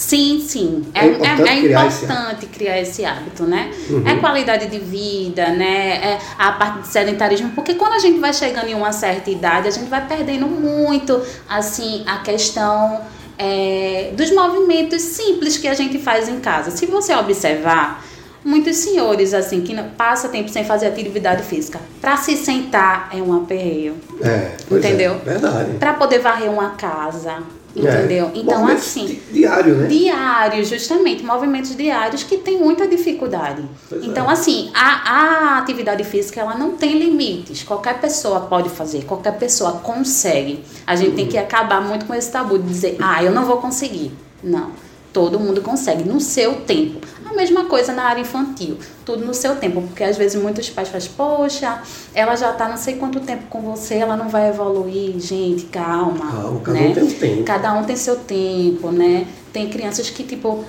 Sim, 0.03 0.45
sim. 0.45 0.85
É, 0.95 1.01
é 1.01 1.07
importante, 1.07 1.49
é, 1.49 1.59
é 1.59 1.61
criar, 1.61 1.87
importante 1.87 2.45
esse 2.45 2.47
criar, 2.47 2.81
esse 2.81 3.05
hábito, 3.05 3.45
né? 3.45 3.71
Uhum. 3.89 4.03
É 4.05 4.17
qualidade 4.17 4.67
de 4.67 4.79
vida, 4.81 5.51
né? 5.51 6.15
É 6.15 6.19
a 6.37 6.51
parte 6.53 6.81
de 6.81 6.89
sedentarismo, 6.89 7.53
porque 7.55 7.75
quando 7.75 7.93
a 7.93 8.01
gente 8.01 8.19
vai 8.19 8.33
chegando 8.33 8.67
em 8.67 8.75
uma 8.75 8.91
certa 8.91 9.31
idade, 9.31 9.69
a 9.69 9.71
gente 9.71 9.89
vai 9.89 10.05
perdendo 10.05 10.47
muito, 10.49 11.23
assim, 11.49 12.03
a 12.05 12.19
questão 12.19 13.01
é, 13.39 14.11
dos 14.17 14.33
movimentos 14.33 15.01
simples 15.03 15.57
que 15.57 15.69
a 15.69 15.75
gente 15.75 15.97
faz 15.99 16.29
em 16.29 16.41
casa. 16.41 16.73
Se 16.73 16.85
você 16.85 17.15
observar, 17.15 18.05
muitos 18.45 18.79
senhores, 18.79 19.33
assim, 19.33 19.61
que 19.61 19.73
passa 19.97 20.29
tempo 20.29 20.49
sem 20.49 20.65
fazer 20.65 20.89
atividade 20.89 21.45
física, 21.45 21.81
para 22.01 22.17
se 22.17 22.37
sentar 22.37 23.09
é 23.15 23.23
um 23.23 23.33
aperreio. 23.37 23.95
É, 24.21 24.51
entendeu? 24.69 25.13
É, 25.25 25.31
verdade. 25.31 25.79
Para 25.79 25.93
poder 25.95 26.19
varrer 26.19 26.51
uma 26.51 26.71
casa 26.71 27.41
Entendeu? 27.75 28.27
É. 28.27 28.39
Então, 28.39 28.67
assim. 28.67 29.21
Diário, 29.31 29.75
né? 29.77 29.87
Diários, 29.87 30.69
justamente. 30.69 31.25
Movimentos 31.25 31.75
diários 31.75 32.23
que 32.23 32.37
tem 32.37 32.59
muita 32.59 32.87
dificuldade. 32.87 33.65
Pois 33.89 34.05
então, 34.05 34.29
é. 34.29 34.33
assim, 34.33 34.71
a, 34.75 35.57
a 35.57 35.59
atividade 35.59 36.05
física 36.05 36.41
ela 36.41 36.55
não 36.55 36.73
tem 36.73 36.99
limites. 36.99 37.63
Qualquer 37.63 38.01
pessoa 38.01 38.41
pode 38.41 38.69
fazer, 38.69 39.05
qualquer 39.05 39.39
pessoa 39.39 39.73
consegue. 39.73 40.63
A 40.87 40.95
gente 40.95 41.11
uhum. 41.11 41.17
tem 41.17 41.27
que 41.27 41.39
acabar 41.39 41.81
muito 41.81 42.05
com 42.05 42.15
esse 42.15 42.31
tabu 42.31 42.59
de 42.59 42.69
dizer, 42.69 42.97
ah, 43.01 43.23
eu 43.23 43.33
não 43.33 43.45
vou 43.45 43.57
conseguir. 43.57 44.13
Não. 44.43 44.71
Todo 45.13 45.39
mundo 45.39 45.61
consegue, 45.61 46.05
no 46.05 46.21
seu 46.21 46.55
tempo. 46.63 47.07
A 47.33 47.35
mesma 47.35 47.65
coisa 47.65 47.95
na 47.95 48.05
área 48.05 48.21
infantil, 48.21 48.77
tudo 49.07 49.25
no 49.25 49.33
seu 49.33 49.57
tempo, 49.57 49.81
porque 49.81 50.05
às 50.05 50.19
vezes 50.19 50.41
muitos 50.41 50.69
pais 50.69 50.91
fazem, 50.91 51.11
poxa, 51.17 51.81
ela 52.15 52.37
já 52.37 52.51
está 52.51 52.69
não 52.69 52.77
sei 52.77 52.97
quanto 52.97 53.21
tempo 53.21 53.45
com 53.49 53.63
você, 53.63 53.95
ela 53.95 54.17
não 54.17 54.29
vai 54.29 54.51
evoluir. 54.51 55.19
Gente, 55.19 55.65
calma. 55.65 56.31
Calma, 56.31 56.61
cada 56.61 56.79
né? 56.79 56.89
um 56.89 56.95
tem 56.95 57.03
um 57.03 57.11
tempo. 57.11 57.43
Cada 57.45 57.73
um 57.73 57.85
tem 57.85 57.97
seu 57.97 58.17
tempo, 58.17 58.93
né? 58.93 59.27
Tem 59.51 59.71
crianças 59.71 60.11
que, 60.11 60.23
tipo, 60.23 60.63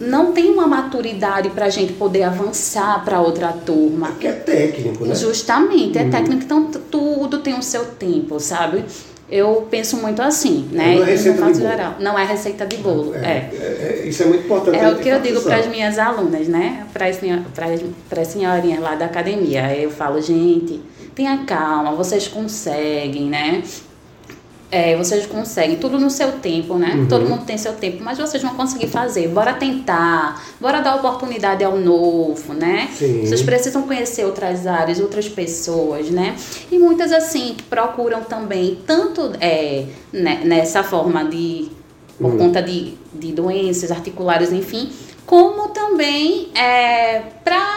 não 0.00 0.32
tem 0.32 0.50
uma 0.50 0.66
maturidade 0.66 1.50
para 1.50 1.66
a 1.66 1.68
gente 1.68 1.92
poder 1.92 2.22
avançar 2.22 3.04
para 3.04 3.20
outra 3.20 3.52
turma. 3.52 4.08
Porque 4.08 4.26
é 4.26 4.32
técnico, 4.32 5.04
né? 5.04 5.14
Justamente, 5.14 5.98
é 5.98 6.04
uhum. 6.04 6.10
técnico, 6.10 6.42
então 6.42 6.64
tudo 6.90 7.38
tem 7.40 7.58
o 7.58 7.62
seu 7.62 7.84
tempo, 7.84 8.40
sabe? 8.40 8.86
Eu 9.30 9.68
penso 9.70 9.96
muito 9.98 10.20
assim, 10.20 10.68
né? 10.72 10.96
Não 10.96 11.02
é 11.02 11.06
receita 11.06 11.46
de 11.46 11.60
bolo. 11.60 11.70
Geral. 11.70 11.96
Não 12.00 12.18
é 12.18 12.24
receita 12.24 12.66
de 12.66 12.76
bolo. 12.78 13.14
É, 13.14 13.18
é. 13.18 14.02
é, 14.02 14.08
isso 14.08 14.22
é 14.22 14.26
muito 14.26 14.44
importante. 14.44 14.76
É 14.76 14.88
o 14.88 14.96
que 14.98 15.08
eu 15.08 15.20
digo 15.20 15.40
para 15.42 15.56
as 15.56 15.66
minhas 15.66 15.98
alunas, 15.98 16.48
né? 16.48 16.86
Para 16.92 17.06
as 17.06 18.28
senhorinhas 18.28 18.80
lá 18.80 18.96
da 18.96 19.04
academia. 19.04 19.74
Eu 19.76 19.90
falo, 19.90 20.20
gente, 20.20 20.80
tenha 21.14 21.44
calma, 21.44 21.92
vocês 21.92 22.26
conseguem, 22.26 23.28
né? 23.28 23.62
É, 24.72 24.96
vocês 24.96 25.26
conseguem, 25.26 25.76
tudo 25.76 25.98
no 25.98 26.08
seu 26.08 26.32
tempo, 26.32 26.76
né? 26.76 26.94
Uhum. 26.94 27.08
Todo 27.08 27.28
mundo 27.28 27.44
tem 27.44 27.58
seu 27.58 27.72
tempo, 27.72 28.04
mas 28.04 28.18
vocês 28.18 28.40
vão 28.40 28.54
conseguir 28.54 28.86
fazer. 28.86 29.26
Bora 29.28 29.54
tentar, 29.54 30.40
bora 30.60 30.80
dar 30.80 30.94
oportunidade 30.94 31.64
ao 31.64 31.76
novo, 31.76 32.54
né? 32.54 32.88
Sim. 32.92 33.26
Vocês 33.26 33.42
precisam 33.42 33.82
conhecer 33.82 34.24
outras 34.24 34.68
áreas, 34.68 35.00
outras 35.00 35.28
pessoas, 35.28 36.08
né? 36.10 36.36
E 36.70 36.78
muitas, 36.78 37.12
assim, 37.12 37.54
que 37.56 37.64
procuram 37.64 38.22
também, 38.22 38.78
tanto 38.86 39.32
é, 39.40 39.86
né, 40.12 40.42
nessa 40.44 40.84
forma 40.84 41.24
de, 41.24 41.68
por 42.16 42.30
uhum. 42.30 42.38
conta 42.38 42.62
de, 42.62 42.94
de 43.12 43.32
doenças 43.32 43.90
articulares, 43.90 44.52
enfim, 44.52 44.88
como 45.26 45.68
também 45.68 46.48
é, 46.54 47.22
para 47.44 47.69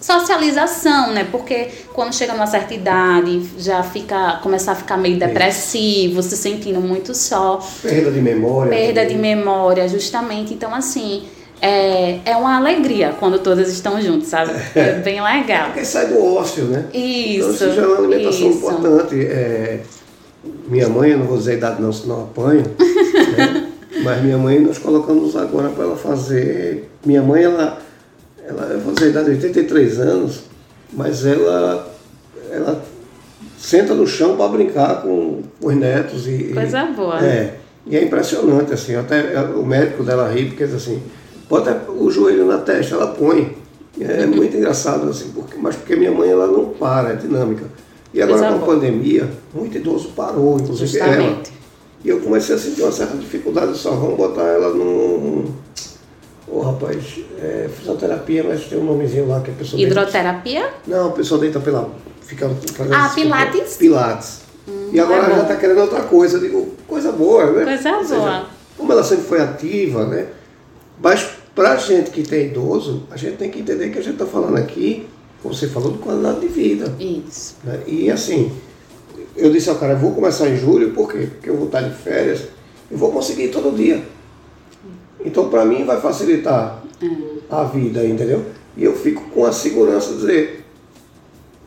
socialização, 0.00 1.12
né? 1.12 1.26
Porque 1.30 1.68
quando 1.92 2.14
chega 2.14 2.32
numa 2.32 2.46
certa 2.46 2.72
idade, 2.72 3.42
já 3.58 3.82
fica 3.82 4.40
começar 4.42 4.72
a 4.72 4.74
ficar 4.74 4.96
meio 4.96 5.18
depressivo, 5.18 6.22
se 6.22 6.36
sentindo 6.36 6.80
muito 6.80 7.14
só. 7.14 7.60
Perda 7.82 8.10
de 8.10 8.20
memória. 8.20 8.70
Perda 8.70 9.02
também. 9.02 9.16
de 9.16 9.20
memória, 9.20 9.88
justamente. 9.88 10.54
Então, 10.54 10.74
assim, 10.74 11.24
é, 11.60 12.20
é 12.24 12.36
uma 12.36 12.56
alegria 12.56 13.14
quando 13.20 13.38
todas 13.38 13.68
estão 13.70 14.00
juntas, 14.00 14.28
sabe? 14.28 14.52
É, 14.74 14.80
é 14.80 14.92
bem 15.04 15.22
legal. 15.22 15.64
É 15.64 15.66
porque 15.66 15.84
sai 15.84 16.06
do 16.06 16.24
ócio, 16.24 16.64
né? 16.64 16.86
Isso. 16.94 17.50
Então, 17.50 17.50
isso 17.50 17.72
já 17.74 17.82
é 17.82 17.86
uma 17.86 17.98
alimentação 17.98 18.50
isso. 18.50 18.58
importante. 18.58 19.26
É, 19.26 19.80
minha 20.68 20.88
mãe, 20.88 21.10
eu 21.10 21.18
não 21.18 21.26
vou 21.26 21.36
dizer 21.36 21.52
a 21.52 21.54
idade 21.54 21.82
não, 21.82 21.92
senão 21.92 22.22
apanho, 22.22 22.62
né? 23.36 23.66
Mas 24.02 24.22
minha 24.22 24.38
mãe, 24.38 24.58
nós 24.60 24.78
colocamos 24.78 25.36
agora 25.36 25.68
para 25.68 25.84
ela 25.84 25.96
fazer. 25.96 26.88
Minha 27.04 27.20
mãe, 27.20 27.42
ela 27.42 27.78
ela, 28.50 28.72
eu 28.72 28.80
vou 28.80 28.92
dizer, 28.92 29.06
a 29.06 29.10
idade 29.10 29.26
de 29.26 29.46
83 29.46 30.00
anos, 30.00 30.40
mas 30.92 31.24
ela, 31.24 31.88
ela 32.50 32.82
senta 33.56 33.94
no 33.94 34.06
chão 34.06 34.36
para 34.36 34.48
brincar 34.48 35.02
com 35.02 35.42
os 35.62 35.74
netos. 35.76 36.26
E, 36.26 36.50
Coisa 36.52 36.84
boa. 36.86 37.24
É, 37.24 37.58
e 37.86 37.96
é 37.96 38.02
impressionante, 38.02 38.72
assim, 38.72 38.96
até 38.96 39.40
o 39.40 39.64
médico 39.64 40.02
dela 40.02 40.28
ri, 40.28 40.46
porque 40.46 40.64
assim, 40.64 41.00
bota 41.48 41.80
o 41.88 42.10
joelho 42.10 42.44
na 42.44 42.58
testa, 42.58 42.96
ela 42.96 43.08
põe. 43.08 43.56
É 44.00 44.26
muito 44.26 44.56
engraçado, 44.56 45.08
assim, 45.08 45.30
porque, 45.30 45.56
mas 45.56 45.76
porque 45.76 45.94
minha 45.94 46.10
mãe 46.10 46.28
ela 46.28 46.46
não 46.46 46.70
para, 46.70 47.10
é 47.10 47.16
dinâmica. 47.16 47.64
E 48.12 48.20
agora 48.20 48.40
Coisa 48.40 48.56
com 48.56 48.62
a 48.62 48.66
boa. 48.66 48.74
pandemia, 48.74 49.30
muito 49.54 49.76
idoso 49.76 50.10
parou, 50.16 50.58
inclusive 50.58 50.90
Justamente. 50.90 51.52
ela. 51.52 51.60
E 52.02 52.08
eu 52.08 52.20
comecei 52.20 52.54
a 52.56 52.58
sentir 52.58 52.82
uma 52.82 52.90
certa 52.90 53.16
dificuldade, 53.16 53.76
só 53.76 53.90
vamos 53.90 54.16
botar 54.16 54.42
ela 54.42 54.74
num 54.74 55.44
Ô 56.50 56.58
oh, 56.58 56.62
rapaz, 56.62 57.20
é, 57.40 57.68
fisioterapia, 57.72 58.42
mas 58.42 58.64
tem 58.64 58.76
um 58.76 58.84
nomezinho 58.84 59.28
lá 59.28 59.40
que 59.40 59.52
a 59.52 59.54
pessoa. 59.54 59.80
Hidroterapia? 59.80 60.62
Deita... 60.62 60.76
Não, 60.86 61.08
a 61.08 61.12
pessoa 61.12 61.40
deita 61.40 61.60
pela. 61.60 61.90
Fica 62.22 62.50
Ah, 62.92 63.08
Pilates? 63.14 63.76
Pilates. 63.76 64.40
Hum. 64.68 64.90
E 64.92 64.98
agora 64.98 65.22
é 65.22 65.24
ela 65.26 65.36
já 65.36 65.42
está 65.42 65.56
querendo 65.56 65.80
outra 65.80 66.02
coisa. 66.02 66.38
Eu 66.38 66.40
digo, 66.40 66.74
coisa 66.88 67.12
boa, 67.12 67.52
né? 67.52 67.64
Coisa 67.64 67.96
Ou 67.96 68.04
seja, 68.04 68.20
boa. 68.20 68.46
como 68.76 68.92
ela 68.92 69.04
sempre 69.04 69.24
foi 69.24 69.40
ativa, 69.40 70.06
né? 70.06 70.26
Mas 71.00 71.28
para 71.54 71.72
a 71.72 71.76
gente 71.76 72.10
que 72.10 72.22
tem 72.22 72.46
idoso, 72.46 73.04
a 73.10 73.16
gente 73.16 73.36
tem 73.36 73.48
que 73.48 73.60
entender 73.60 73.90
que 73.90 73.98
a 73.98 74.02
gente 74.02 74.14
está 74.14 74.26
falando 74.26 74.56
aqui, 74.56 75.06
como 75.42 75.54
você 75.54 75.68
falou, 75.68 75.92
de 75.92 75.98
qualidade 75.98 76.40
de 76.40 76.48
vida. 76.48 76.92
Isso. 76.98 77.56
né? 77.62 77.80
E 77.86 78.10
assim, 78.10 78.52
eu 79.36 79.52
disse 79.52 79.70
ao 79.70 79.76
cara, 79.76 79.92
eu 79.92 79.98
vou 79.98 80.12
começar 80.12 80.48
em 80.48 80.56
julho, 80.56 80.90
por 80.90 81.10
quê? 81.10 81.28
Porque 81.30 81.48
eu 81.48 81.56
vou 81.56 81.66
estar 81.66 81.82
de 81.82 81.94
férias, 81.94 82.42
eu 82.90 82.98
vou 82.98 83.12
conseguir 83.12 83.44
ir 83.44 83.50
todo 83.50 83.74
dia. 83.76 84.02
Então 85.24 85.48
para 85.48 85.64
mim 85.64 85.84
vai 85.84 86.00
facilitar 86.00 86.82
a 87.50 87.64
vida, 87.64 88.04
entendeu? 88.04 88.44
E 88.76 88.84
eu 88.84 88.94
fico 88.94 89.22
com 89.30 89.44
a 89.44 89.52
segurança 89.52 90.12
de 90.12 90.20
dizer, 90.20 90.64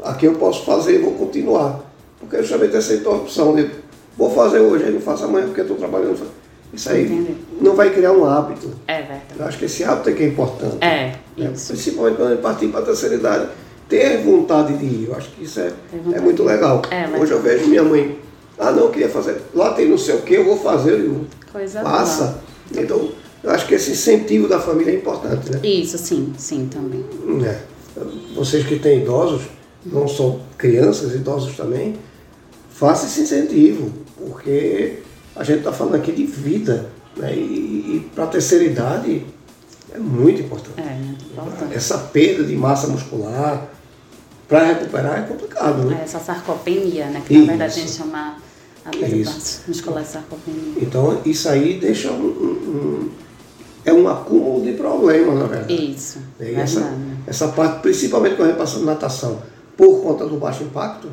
aqui 0.03 0.25
eu 0.25 0.33
posso 0.35 0.65
fazer 0.65 0.95
e 0.95 0.97
vou 0.99 1.13
continuar. 1.13 1.81
Porque 2.19 2.37
eu 2.37 2.43
chamei 2.43 2.69
dessa 2.69 2.93
opção 3.09 3.55
de 3.55 3.69
vou 4.17 4.29
fazer 4.29 4.59
hoje, 4.59 4.85
aí 4.85 4.93
não 4.93 5.01
faço 5.01 5.25
amanhã 5.25 5.45
porque 5.45 5.61
eu 5.61 5.65
estou 5.65 5.77
trabalhando. 5.77 6.25
Isso 6.73 6.89
aí 6.89 7.05
Entendi. 7.05 7.35
não 7.61 7.75
vai 7.75 7.91
criar 7.91 8.13
um 8.13 8.25
hábito. 8.25 8.71
É 8.87 8.97
verdade. 8.97 9.21
Eu 9.37 9.45
acho 9.45 9.59
que 9.59 9.65
esse 9.65 9.83
hábito 9.83 10.09
é 10.09 10.13
que 10.13 10.23
é 10.23 10.27
importante. 10.27 10.77
É, 10.81 11.15
né? 11.37 11.51
isso. 11.53 11.67
Principalmente 11.73 12.15
quando 12.15 12.27
a 12.29 12.31
gente 12.31 12.41
partir 12.41 12.67
para 12.69 12.79
a 12.79 12.83
terceira 12.83 13.15
idade. 13.15 13.49
Ter 13.87 14.23
vontade 14.23 14.75
de 14.77 14.85
ir, 14.85 15.07
eu 15.09 15.15
acho 15.15 15.29
que 15.31 15.43
isso 15.43 15.59
é, 15.59 15.71
é 16.13 16.19
muito 16.19 16.41
legal. 16.41 16.81
É. 16.89 17.05
Hoje 17.15 17.33
eu 17.33 17.41
vejo 17.41 17.67
minha 17.67 17.83
mãe, 17.83 18.17
ah 18.57 18.71
não, 18.71 18.85
eu 18.85 18.89
queria 18.89 19.09
fazer, 19.09 19.41
lá 19.53 19.73
tem 19.73 19.87
não 19.87 19.97
sei 19.97 20.15
o 20.15 20.21
que, 20.21 20.33
eu 20.33 20.45
vou 20.45 20.57
fazer, 20.57 21.01
eu 21.01 21.25
Coisa 21.51 21.81
faça. 21.81 22.39
Então, 22.75 23.09
eu 23.43 23.51
acho 23.51 23.67
que 23.67 23.75
esse 23.75 23.91
incentivo 23.91 24.47
da 24.47 24.59
família 24.59 24.91
é 24.91 24.95
importante, 24.95 25.51
né? 25.51 25.59
Isso, 25.63 25.97
sim, 25.97 26.33
sim, 26.37 26.67
também. 26.71 27.03
É. 27.45 27.59
Vocês 28.35 28.65
que 28.65 28.79
têm 28.79 29.01
idosos, 29.01 29.43
não 29.85 30.07
só 30.07 30.39
crianças, 30.57 31.13
idosos 31.13 31.55
também, 31.55 31.95
faça 32.71 33.05
esse 33.05 33.21
incentivo, 33.21 33.91
porque 34.17 34.99
a 35.35 35.43
gente 35.43 35.59
está 35.59 35.71
falando 35.73 35.95
aqui 35.95 36.11
de 36.11 36.25
vida, 36.25 36.89
né? 37.17 37.33
E, 37.35 37.39
e 37.97 38.09
para 38.15 38.23
a 38.23 38.27
terceira 38.27 38.63
idade 38.63 39.25
é 39.93 39.99
muito 39.99 40.41
importante. 40.41 40.79
É, 40.79 40.83
né? 40.83 41.15
Importante. 41.31 41.75
Essa 41.75 41.97
perda 41.97 42.43
de 42.43 42.55
massa 42.55 42.87
muscular, 42.87 43.69
para 44.47 44.65
recuperar 44.65 45.19
é 45.19 45.21
complicado, 45.23 45.83
né? 45.89 45.97
É 45.99 46.03
essa 46.03 46.19
sarcopenia, 46.19 47.05
né? 47.07 47.21
Que 47.25 47.33
Isso. 47.33 47.41
na 47.45 47.49
verdade 47.49 47.73
a 47.73 47.83
gente 47.83 47.91
chama 47.91 48.37
a 48.85 48.89
perda 48.89 49.15
Isso. 49.15 49.61
muscular 49.67 50.03
de 50.03 50.09
sarcopenia. 50.09 50.73
Então 50.81 51.21
isso 51.25 51.47
aí 51.49 51.79
deixa 51.79 52.11
um- 52.11 52.25
um- 52.25 53.09
é 53.85 53.93
um 53.93 54.07
acúmulo 54.07 54.61
de 54.63 54.73
problemas, 54.73 55.37
na 55.39 55.45
verdade. 55.45 55.91
Isso, 55.91 56.19
E 56.39 56.43
verdade. 56.45 56.61
essa, 56.63 56.93
essa 57.27 57.47
parte, 57.49 57.81
principalmente 57.81 58.35
quando 58.35 58.47
a 58.47 58.51
gente 58.51 58.57
passa 58.59 58.79
na 58.79 58.85
natação, 58.85 59.39
por 59.77 60.01
conta 60.01 60.25
do 60.25 60.37
baixo 60.37 60.63
impacto, 60.63 61.09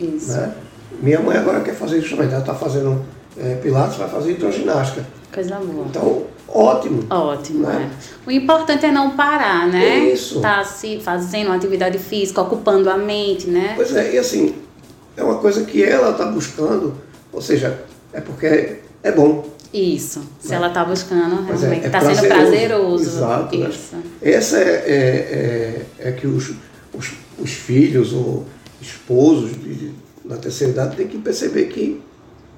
Isso. 0.00 0.32
né? 0.32 0.54
Minha 1.02 1.20
mãe 1.20 1.36
agora 1.36 1.60
quer 1.60 1.74
fazer 1.74 2.00
justamente, 2.00 2.30
ela 2.32 2.40
está 2.40 2.54
fazendo 2.54 3.04
é, 3.36 3.56
pilates, 3.56 3.96
vai 3.96 4.08
fazer 4.08 4.32
hidroginástica. 4.32 5.04
Coisa 5.32 5.56
boa. 5.56 5.86
Então, 5.90 6.22
ótimo. 6.48 7.04
Ótimo, 7.10 7.66
Né? 7.66 7.90
é. 7.90 8.28
O 8.28 8.30
importante 8.30 8.86
é 8.86 8.92
não 8.92 9.16
parar, 9.16 9.66
né? 9.66 9.98
Isso. 10.12 10.40
Tá 10.40 10.62
se 10.64 11.00
fazendo 11.00 11.46
uma 11.46 11.56
atividade 11.56 11.98
física, 11.98 12.40
ocupando 12.40 12.88
a 12.88 12.96
mente, 12.96 13.48
né? 13.50 13.72
Pois 13.74 13.94
é, 13.96 14.14
e 14.14 14.18
assim, 14.18 14.54
é 15.16 15.24
uma 15.24 15.38
coisa 15.38 15.64
que 15.64 15.82
ela 15.82 16.10
está 16.12 16.26
buscando, 16.26 16.94
ou 17.32 17.42
seja, 17.42 17.80
é 18.12 18.20
porque 18.20 18.76
é 19.02 19.10
bom. 19.12 19.44
Isso. 19.74 20.20
Se 20.38 20.50
Né? 20.50 20.56
ela 20.56 20.70
tá 20.70 20.84
buscando, 20.84 21.42
Mas 21.42 21.64
é- 21.64 21.76
é 21.84 21.88
tá 21.90 22.00
sendo 22.00 22.28
prazeroso. 22.28 23.02
Exato. 23.04 23.58
né? 23.58 23.68
Isso. 23.68 23.96
Essa 24.22 24.58
é, 24.58 24.62
é, 24.86 25.86
é, 25.98 26.08
é 26.08 26.12
que 26.12 26.26
os, 26.28 26.52
os, 26.94 27.12
os 27.38 27.50
filhos 27.50 28.12
ou 28.12 28.44
esposos 28.80 29.50
de, 29.50 29.90
da 30.24 30.36
terceira 30.36 30.72
idade 30.72 30.96
têm 30.96 31.08
que 31.08 31.18
perceber 31.18 31.64
que 31.64 32.00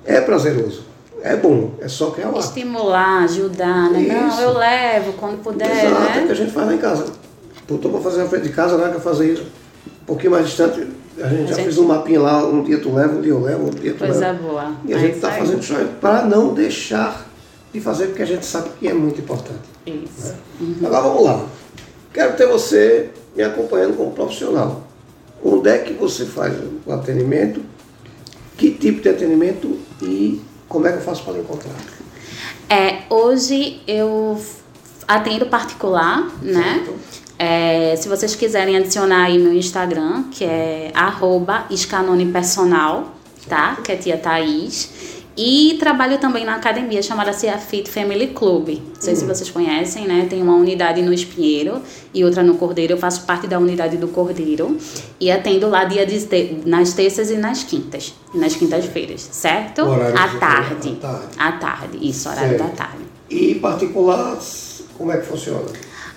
é 0.04 0.20
prazeroso, 0.20 0.85
é 1.23 1.35
bom, 1.35 1.70
é 1.80 1.88
só 1.88 2.11
que 2.11 2.20
é 2.20 2.25
o 2.26 2.28
hábito. 2.28 2.44
Estimular, 2.44 3.25
ajudar, 3.25 3.90
né? 3.90 4.02
Isso. 4.02 4.12
Não, 4.12 4.40
eu 4.42 4.58
levo 4.58 5.12
quando 5.14 5.42
puder, 5.42 5.87
Exato, 5.87 6.02
é 6.11 6.12
que 6.20 6.26
né? 6.26 6.30
a 6.32 6.35
gente 6.35 6.52
faz 6.52 6.66
lá 6.66 6.75
em 6.75 6.78
casa. 6.78 7.06
Botou 7.66 7.90
para 7.90 8.00
fazer 8.00 8.18
na 8.23 8.28
frente 8.28 8.42
de 8.44 8.50
casa, 8.50 8.75
agora 8.75 8.92
quer 8.92 9.00
fazer 9.00 9.32
isso. 9.32 9.42
Um 10.02 10.04
pouquinho 10.06 10.32
mais 10.32 10.46
distante, 10.46 10.87
a 11.18 11.28
gente 11.28 11.42
A 11.42 11.46
já 11.46 11.54
gente- 11.54 11.64
fez 11.64 11.78
um 11.78 11.87
mapinha 11.87 12.20
lá, 12.20 12.44
um 12.46 12.62
dia 12.62 12.78
tu 12.80 12.92
leva, 12.94 13.16
um 13.16 13.20
dia 13.20 13.32
eu 13.32 13.40
levo, 13.40 13.66
um 13.66 13.70
dia 13.70 13.92
tu 13.94 13.99
Coisa 13.99 14.20
leva. 14.32 14.42
boa. 14.42 14.73
E 14.85 14.94
a 14.94 14.99
gente 14.99 15.14
está 15.16 15.32
fazendo 15.32 15.61
isso 15.62 15.75
para 16.00 16.25
não 16.25 16.52
deixar 16.54 17.26
de 17.73 17.80
fazer, 17.80 18.06
porque 18.08 18.23
a 18.23 18.26
gente 18.26 18.45
sabe 18.45 18.71
que 18.78 18.88
é 18.88 18.95
muito 18.95 19.21
importante. 19.21 19.60
Isso. 19.86 20.34
Agora 20.84 21.02
vamos 21.02 21.25
lá. 21.25 21.45
Quero 22.12 22.36
ter 22.36 22.47
você 22.47 23.10
me 23.36 23.43
acompanhando 23.43 23.97
como 23.97 24.10
profissional. 24.12 24.82
Onde 25.45 25.69
é 25.69 25.78
que 25.78 25.93
você 25.93 26.25
faz 26.25 26.54
o 26.86 26.93
atendimento? 26.93 27.60
Que 28.56 28.71
tipo 28.71 29.02
de 29.02 29.08
atendimento 29.10 29.78
e 30.02 30.40
como 30.69 30.86
é 30.86 30.93
que 30.93 30.99
eu 30.99 31.02
faço 31.02 31.23
para 31.25 31.38
encontrar? 31.38 31.75
É, 32.69 33.02
hoje 33.10 33.80
eu 33.86 34.40
atendo 35.06 35.47
particular, 35.47 36.30
né? 36.43 36.82
Certo. 36.84 36.95
É, 37.38 37.94
se 37.96 38.08
vocês 38.08 38.34
quiserem 38.34 38.76
adicionar 38.76 39.25
aí 39.25 39.38
meu 39.38 39.52
Instagram, 39.52 40.25
que 40.30 40.44
é 40.44 40.90
arroba 40.94 41.66
escanonipersonal, 41.70 43.14
tá? 43.49 43.76
Que 43.84 43.92
é 43.92 43.96
tia 43.96 44.16
Thaís. 44.16 44.90
E 45.38 45.76
trabalho 45.78 46.16
também 46.16 46.46
na 46.46 46.54
academia 46.54 47.02
chamada 47.02 47.30
Cia 47.30 47.58
Fit 47.58 47.90
Family 47.90 48.28
Club. 48.28 48.70
Não 48.94 49.02
sei 49.02 49.14
se 49.14 49.26
vocês 49.26 49.50
conhecem, 49.50 50.06
né? 50.08 50.26
Tem 50.30 50.40
uma 50.40 50.54
unidade 50.56 51.02
no 51.02 51.12
Espinheiro 51.12 51.82
e 52.14 52.25
outra 52.25 52.42
no 52.42 52.54
Cordeiro. 52.54 52.94
Eu 52.94 52.96
faço 52.96 53.26
parte 53.26 53.46
da 53.46 53.58
unidade 53.58 53.99
do 53.99 54.08
Cordeiro. 54.08 54.78
E 55.20 55.30
atendo 55.30 55.68
lá 55.68 55.84
dia 55.84 56.06
de 56.06 56.25
te- 56.25 56.62
nas 56.64 56.94
terças 56.94 57.30
e 57.30 57.36
nas 57.36 57.62
quintas. 57.64 58.14
Nas 58.34 58.56
quintas-feiras, 58.56 59.28
certo? 59.30 59.82
Horário 59.82 60.18
À 60.18 60.26
de- 60.26 60.38
tarde. 60.38 60.99
à 61.02 61.06
tarde. 61.06 61.26
À 61.36 61.52
tarde, 61.52 61.99
isso, 62.00 62.30
horário 62.30 62.56
Certo. 62.56 62.62
da 62.62 62.68
tarde. 62.70 63.04
E 63.28 63.54
particular, 63.56 64.38
como 64.96 65.12
é 65.12 65.18
que 65.18 65.26
funciona? 65.26 65.66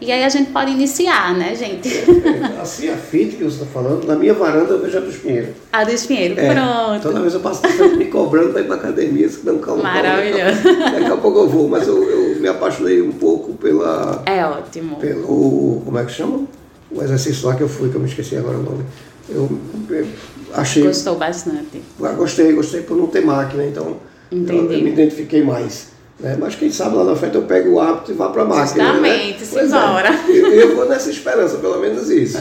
E 0.00 0.12
aí 0.12 0.22
a 0.22 0.28
gente 0.28 0.50
pode 0.52 0.70
iniciar, 0.70 1.34
né, 1.34 1.54
gente? 1.56 1.88
Assim, 2.62 2.88
a 2.88 2.96
FIT 2.96 3.36
que 3.36 3.42
você 3.44 3.62
está 3.62 3.66
falando, 3.66 4.06
na 4.06 4.14
minha 4.14 4.32
varanda 4.32 4.74
eu 4.74 4.80
vejo 4.80 4.96
a 4.96 5.00
dos 5.00 5.16
Pinheiros. 5.16 5.50
A 5.72 5.82
do 5.82 5.90
Espinheiro, 5.90 6.38
É, 6.38 6.54
pronto. 6.54 7.02
Toda 7.02 7.20
vez 7.20 7.34
eu 7.34 7.40
passo 7.40 7.62
me 7.96 8.04
cobrando 8.04 8.52
para 8.52 8.60
ir 8.60 8.64
para 8.66 8.76
academia, 8.76 9.28
se 9.28 9.44
não, 9.44 9.58
calma. 9.58 9.82
calma, 9.82 9.96
Maravilhoso. 10.02 10.62
Daqui 10.62 10.82
a, 10.82 10.90
daqui 11.00 11.12
a 11.12 11.16
pouco 11.16 11.38
eu 11.40 11.48
vou, 11.48 11.68
mas 11.68 11.88
eu, 11.88 12.00
eu 12.02 12.40
me 12.40 12.46
apaixonei 12.46 13.02
um 13.02 13.10
pouco 13.12 13.54
pela, 13.54 14.22
É 14.24 14.44
ótimo. 14.46 14.96
pelo. 14.96 15.82
Como 15.84 15.98
é 15.98 16.04
que 16.04 16.12
chama? 16.12 16.44
O 16.90 17.02
exercício 17.02 17.46
lá 17.48 17.56
que 17.56 17.62
eu 17.62 17.68
fui, 17.68 17.90
que 17.90 17.96
eu 17.96 18.00
me 18.00 18.06
esqueci 18.08 18.36
agora 18.36 18.56
o 18.56 18.62
nome. 18.62 18.84
Eu, 19.28 19.48
eu 19.90 20.06
achei. 20.54 20.84
Gostou 20.84 21.16
bastante. 21.16 21.82
Ah, 22.02 22.12
Gostei, 22.12 22.52
gostei 22.52 22.82
por 22.82 22.96
não 22.96 23.08
ter 23.08 23.24
máquina, 23.24 23.64
então 23.64 23.96
eu, 24.30 24.38
Entendi. 24.38 24.74
eu 24.74 24.80
me 24.82 24.90
identifiquei 24.90 25.42
mais. 25.42 25.88
Né? 26.20 26.36
Mas 26.38 26.54
quem 26.56 26.70
sabe 26.70 26.96
lá 26.96 27.04
na 27.04 27.14
frente 27.14 27.36
eu 27.36 27.42
pego 27.42 27.70
o 27.74 27.80
hábito 27.80 28.10
e 28.10 28.14
vá 28.14 28.28
para 28.28 28.42
a 28.42 28.44
máquina. 28.44 28.84
Justamente, 28.84 29.40
né? 29.40 29.62
simbora. 29.62 30.08
É, 30.08 30.30
eu, 30.30 30.52
eu 30.52 30.76
vou 30.76 30.88
nessa 30.88 31.10
esperança, 31.10 31.58
pelo 31.58 31.78
menos 31.80 32.10
isso. 32.10 32.40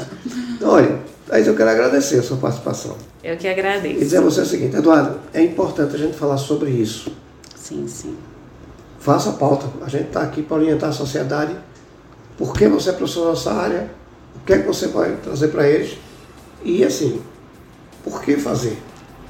Então, 0.56 0.70
olha, 0.72 1.00
Thaís, 1.28 1.46
eu 1.46 1.56
quero 1.56 1.70
agradecer 1.70 2.20
a 2.20 2.24
sua 2.24 2.38
participação. 2.38 2.96
Eu 3.24 3.38
que 3.38 3.46
E 3.46 3.50
agradeço. 3.50 4.00
dizer 4.00 4.18
a 4.18 4.22
você 4.22 4.42
o 4.42 4.46
seguinte, 4.46 4.76
Eduardo, 4.76 5.20
é 5.34 5.42
importante 5.44 5.96
a 5.96 6.00
gente 6.00 6.18
falar 6.18 6.38
sobre 6.38 6.70
isso. 6.72 7.12
Sim, 7.56 7.86
sim. 7.88 8.16
Faça 9.00 9.30
a 9.30 9.34
pauta. 9.34 9.68
A 9.86 9.90
gente 9.90 10.06
está 10.08 10.22
aqui 10.22 10.42
para 10.42 10.58
orientar 10.58 10.90
a 10.90 10.94
sociedade. 10.94 11.56
Por 12.38 12.54
que 12.54 12.68
você 12.68 12.90
é 12.90 12.94
professor 12.94 13.32
dessa 13.32 13.52
área? 13.54 13.92
O 14.36 14.46
que 14.46 14.54
é 14.54 14.60
que 14.60 14.68
você 14.68 14.88
vai 14.88 15.18
trazer 15.24 15.50
para 15.50 15.68
eles? 15.68 15.98
E 16.64 16.84
assim, 16.84 17.22
por 18.04 18.22
que 18.22 18.38
fazer? 18.38 18.78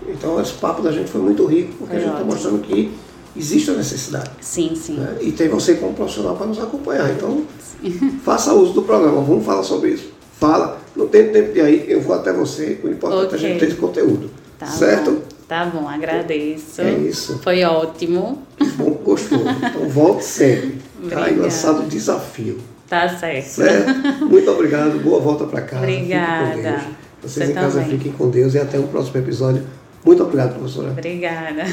Então 0.07 0.39
esse 0.39 0.53
papo 0.53 0.81
da 0.81 0.91
gente 0.91 1.09
foi 1.09 1.21
muito 1.21 1.45
rico, 1.45 1.73
porque 1.79 1.95
a 1.95 1.99
gente 1.99 2.11
está 2.11 2.23
mostrando 2.23 2.59
que 2.59 2.93
existe 3.37 3.71
a 3.71 3.73
necessidade. 3.73 4.31
Sim, 4.41 4.73
sim. 4.75 4.95
né? 4.95 5.17
E 5.21 5.31
tem 5.31 5.47
você 5.47 5.75
como 5.75 5.93
profissional 5.93 6.35
para 6.35 6.47
nos 6.47 6.59
acompanhar. 6.59 7.11
Então, 7.11 7.43
faça 8.23 8.53
uso 8.53 8.73
do 8.73 8.81
programa. 8.81 9.21
Vamos 9.21 9.45
falar 9.45 9.63
sobre 9.63 9.91
isso. 9.91 10.11
Fala. 10.39 10.79
Não 10.95 11.07
tem 11.07 11.31
tempo 11.31 11.53
de 11.53 11.59
ir, 11.59 11.85
eu 11.89 12.01
vou 12.01 12.15
até 12.15 12.33
você. 12.33 12.79
O 12.83 12.89
importante 12.89 13.33
é 13.33 13.35
a 13.35 13.37
gente 13.37 13.59
ter 13.59 13.67
esse 13.67 13.75
conteúdo. 13.75 14.31
Tá 14.57 14.65
certo? 14.65 15.11
Bom. 15.11 15.21
Tá 15.47 15.65
bom, 15.65 15.87
agradeço. 15.87 16.81
É 16.81 16.91
isso. 16.91 17.39
Foi 17.43 17.63
ótimo. 17.63 18.41
Bom, 18.75 18.91
gostou. 19.03 19.43
Então 19.47 19.87
volte 19.87 20.25
sempre. 20.25 20.81
Tá 21.09 21.23
aí 21.23 21.35
lançado 21.35 21.83
o 21.83 21.85
desafio. 21.87 22.57
Tá 22.89 23.07
certo. 23.07 23.45
Certo? 23.45 24.25
Muito 24.25 24.49
obrigado. 24.49 24.99
Boa 24.99 25.21
volta 25.21 25.45
para 25.45 25.61
casa. 25.61 25.83
Obrigada. 25.83 26.81
Vocês 27.21 27.45
Você 27.47 27.51
em 27.51 27.55
casa 27.55 27.81
também. 27.81 27.97
fiquem 27.97 28.11
com 28.11 28.29
Deus 28.29 28.55
e 28.55 28.59
até 28.59 28.77
o 28.79 28.83
próximo 28.83 29.17
episódio. 29.19 29.63
Muito 30.03 30.23
obrigado, 30.23 30.55
professora. 30.55 30.91
Obrigada. 30.91 31.63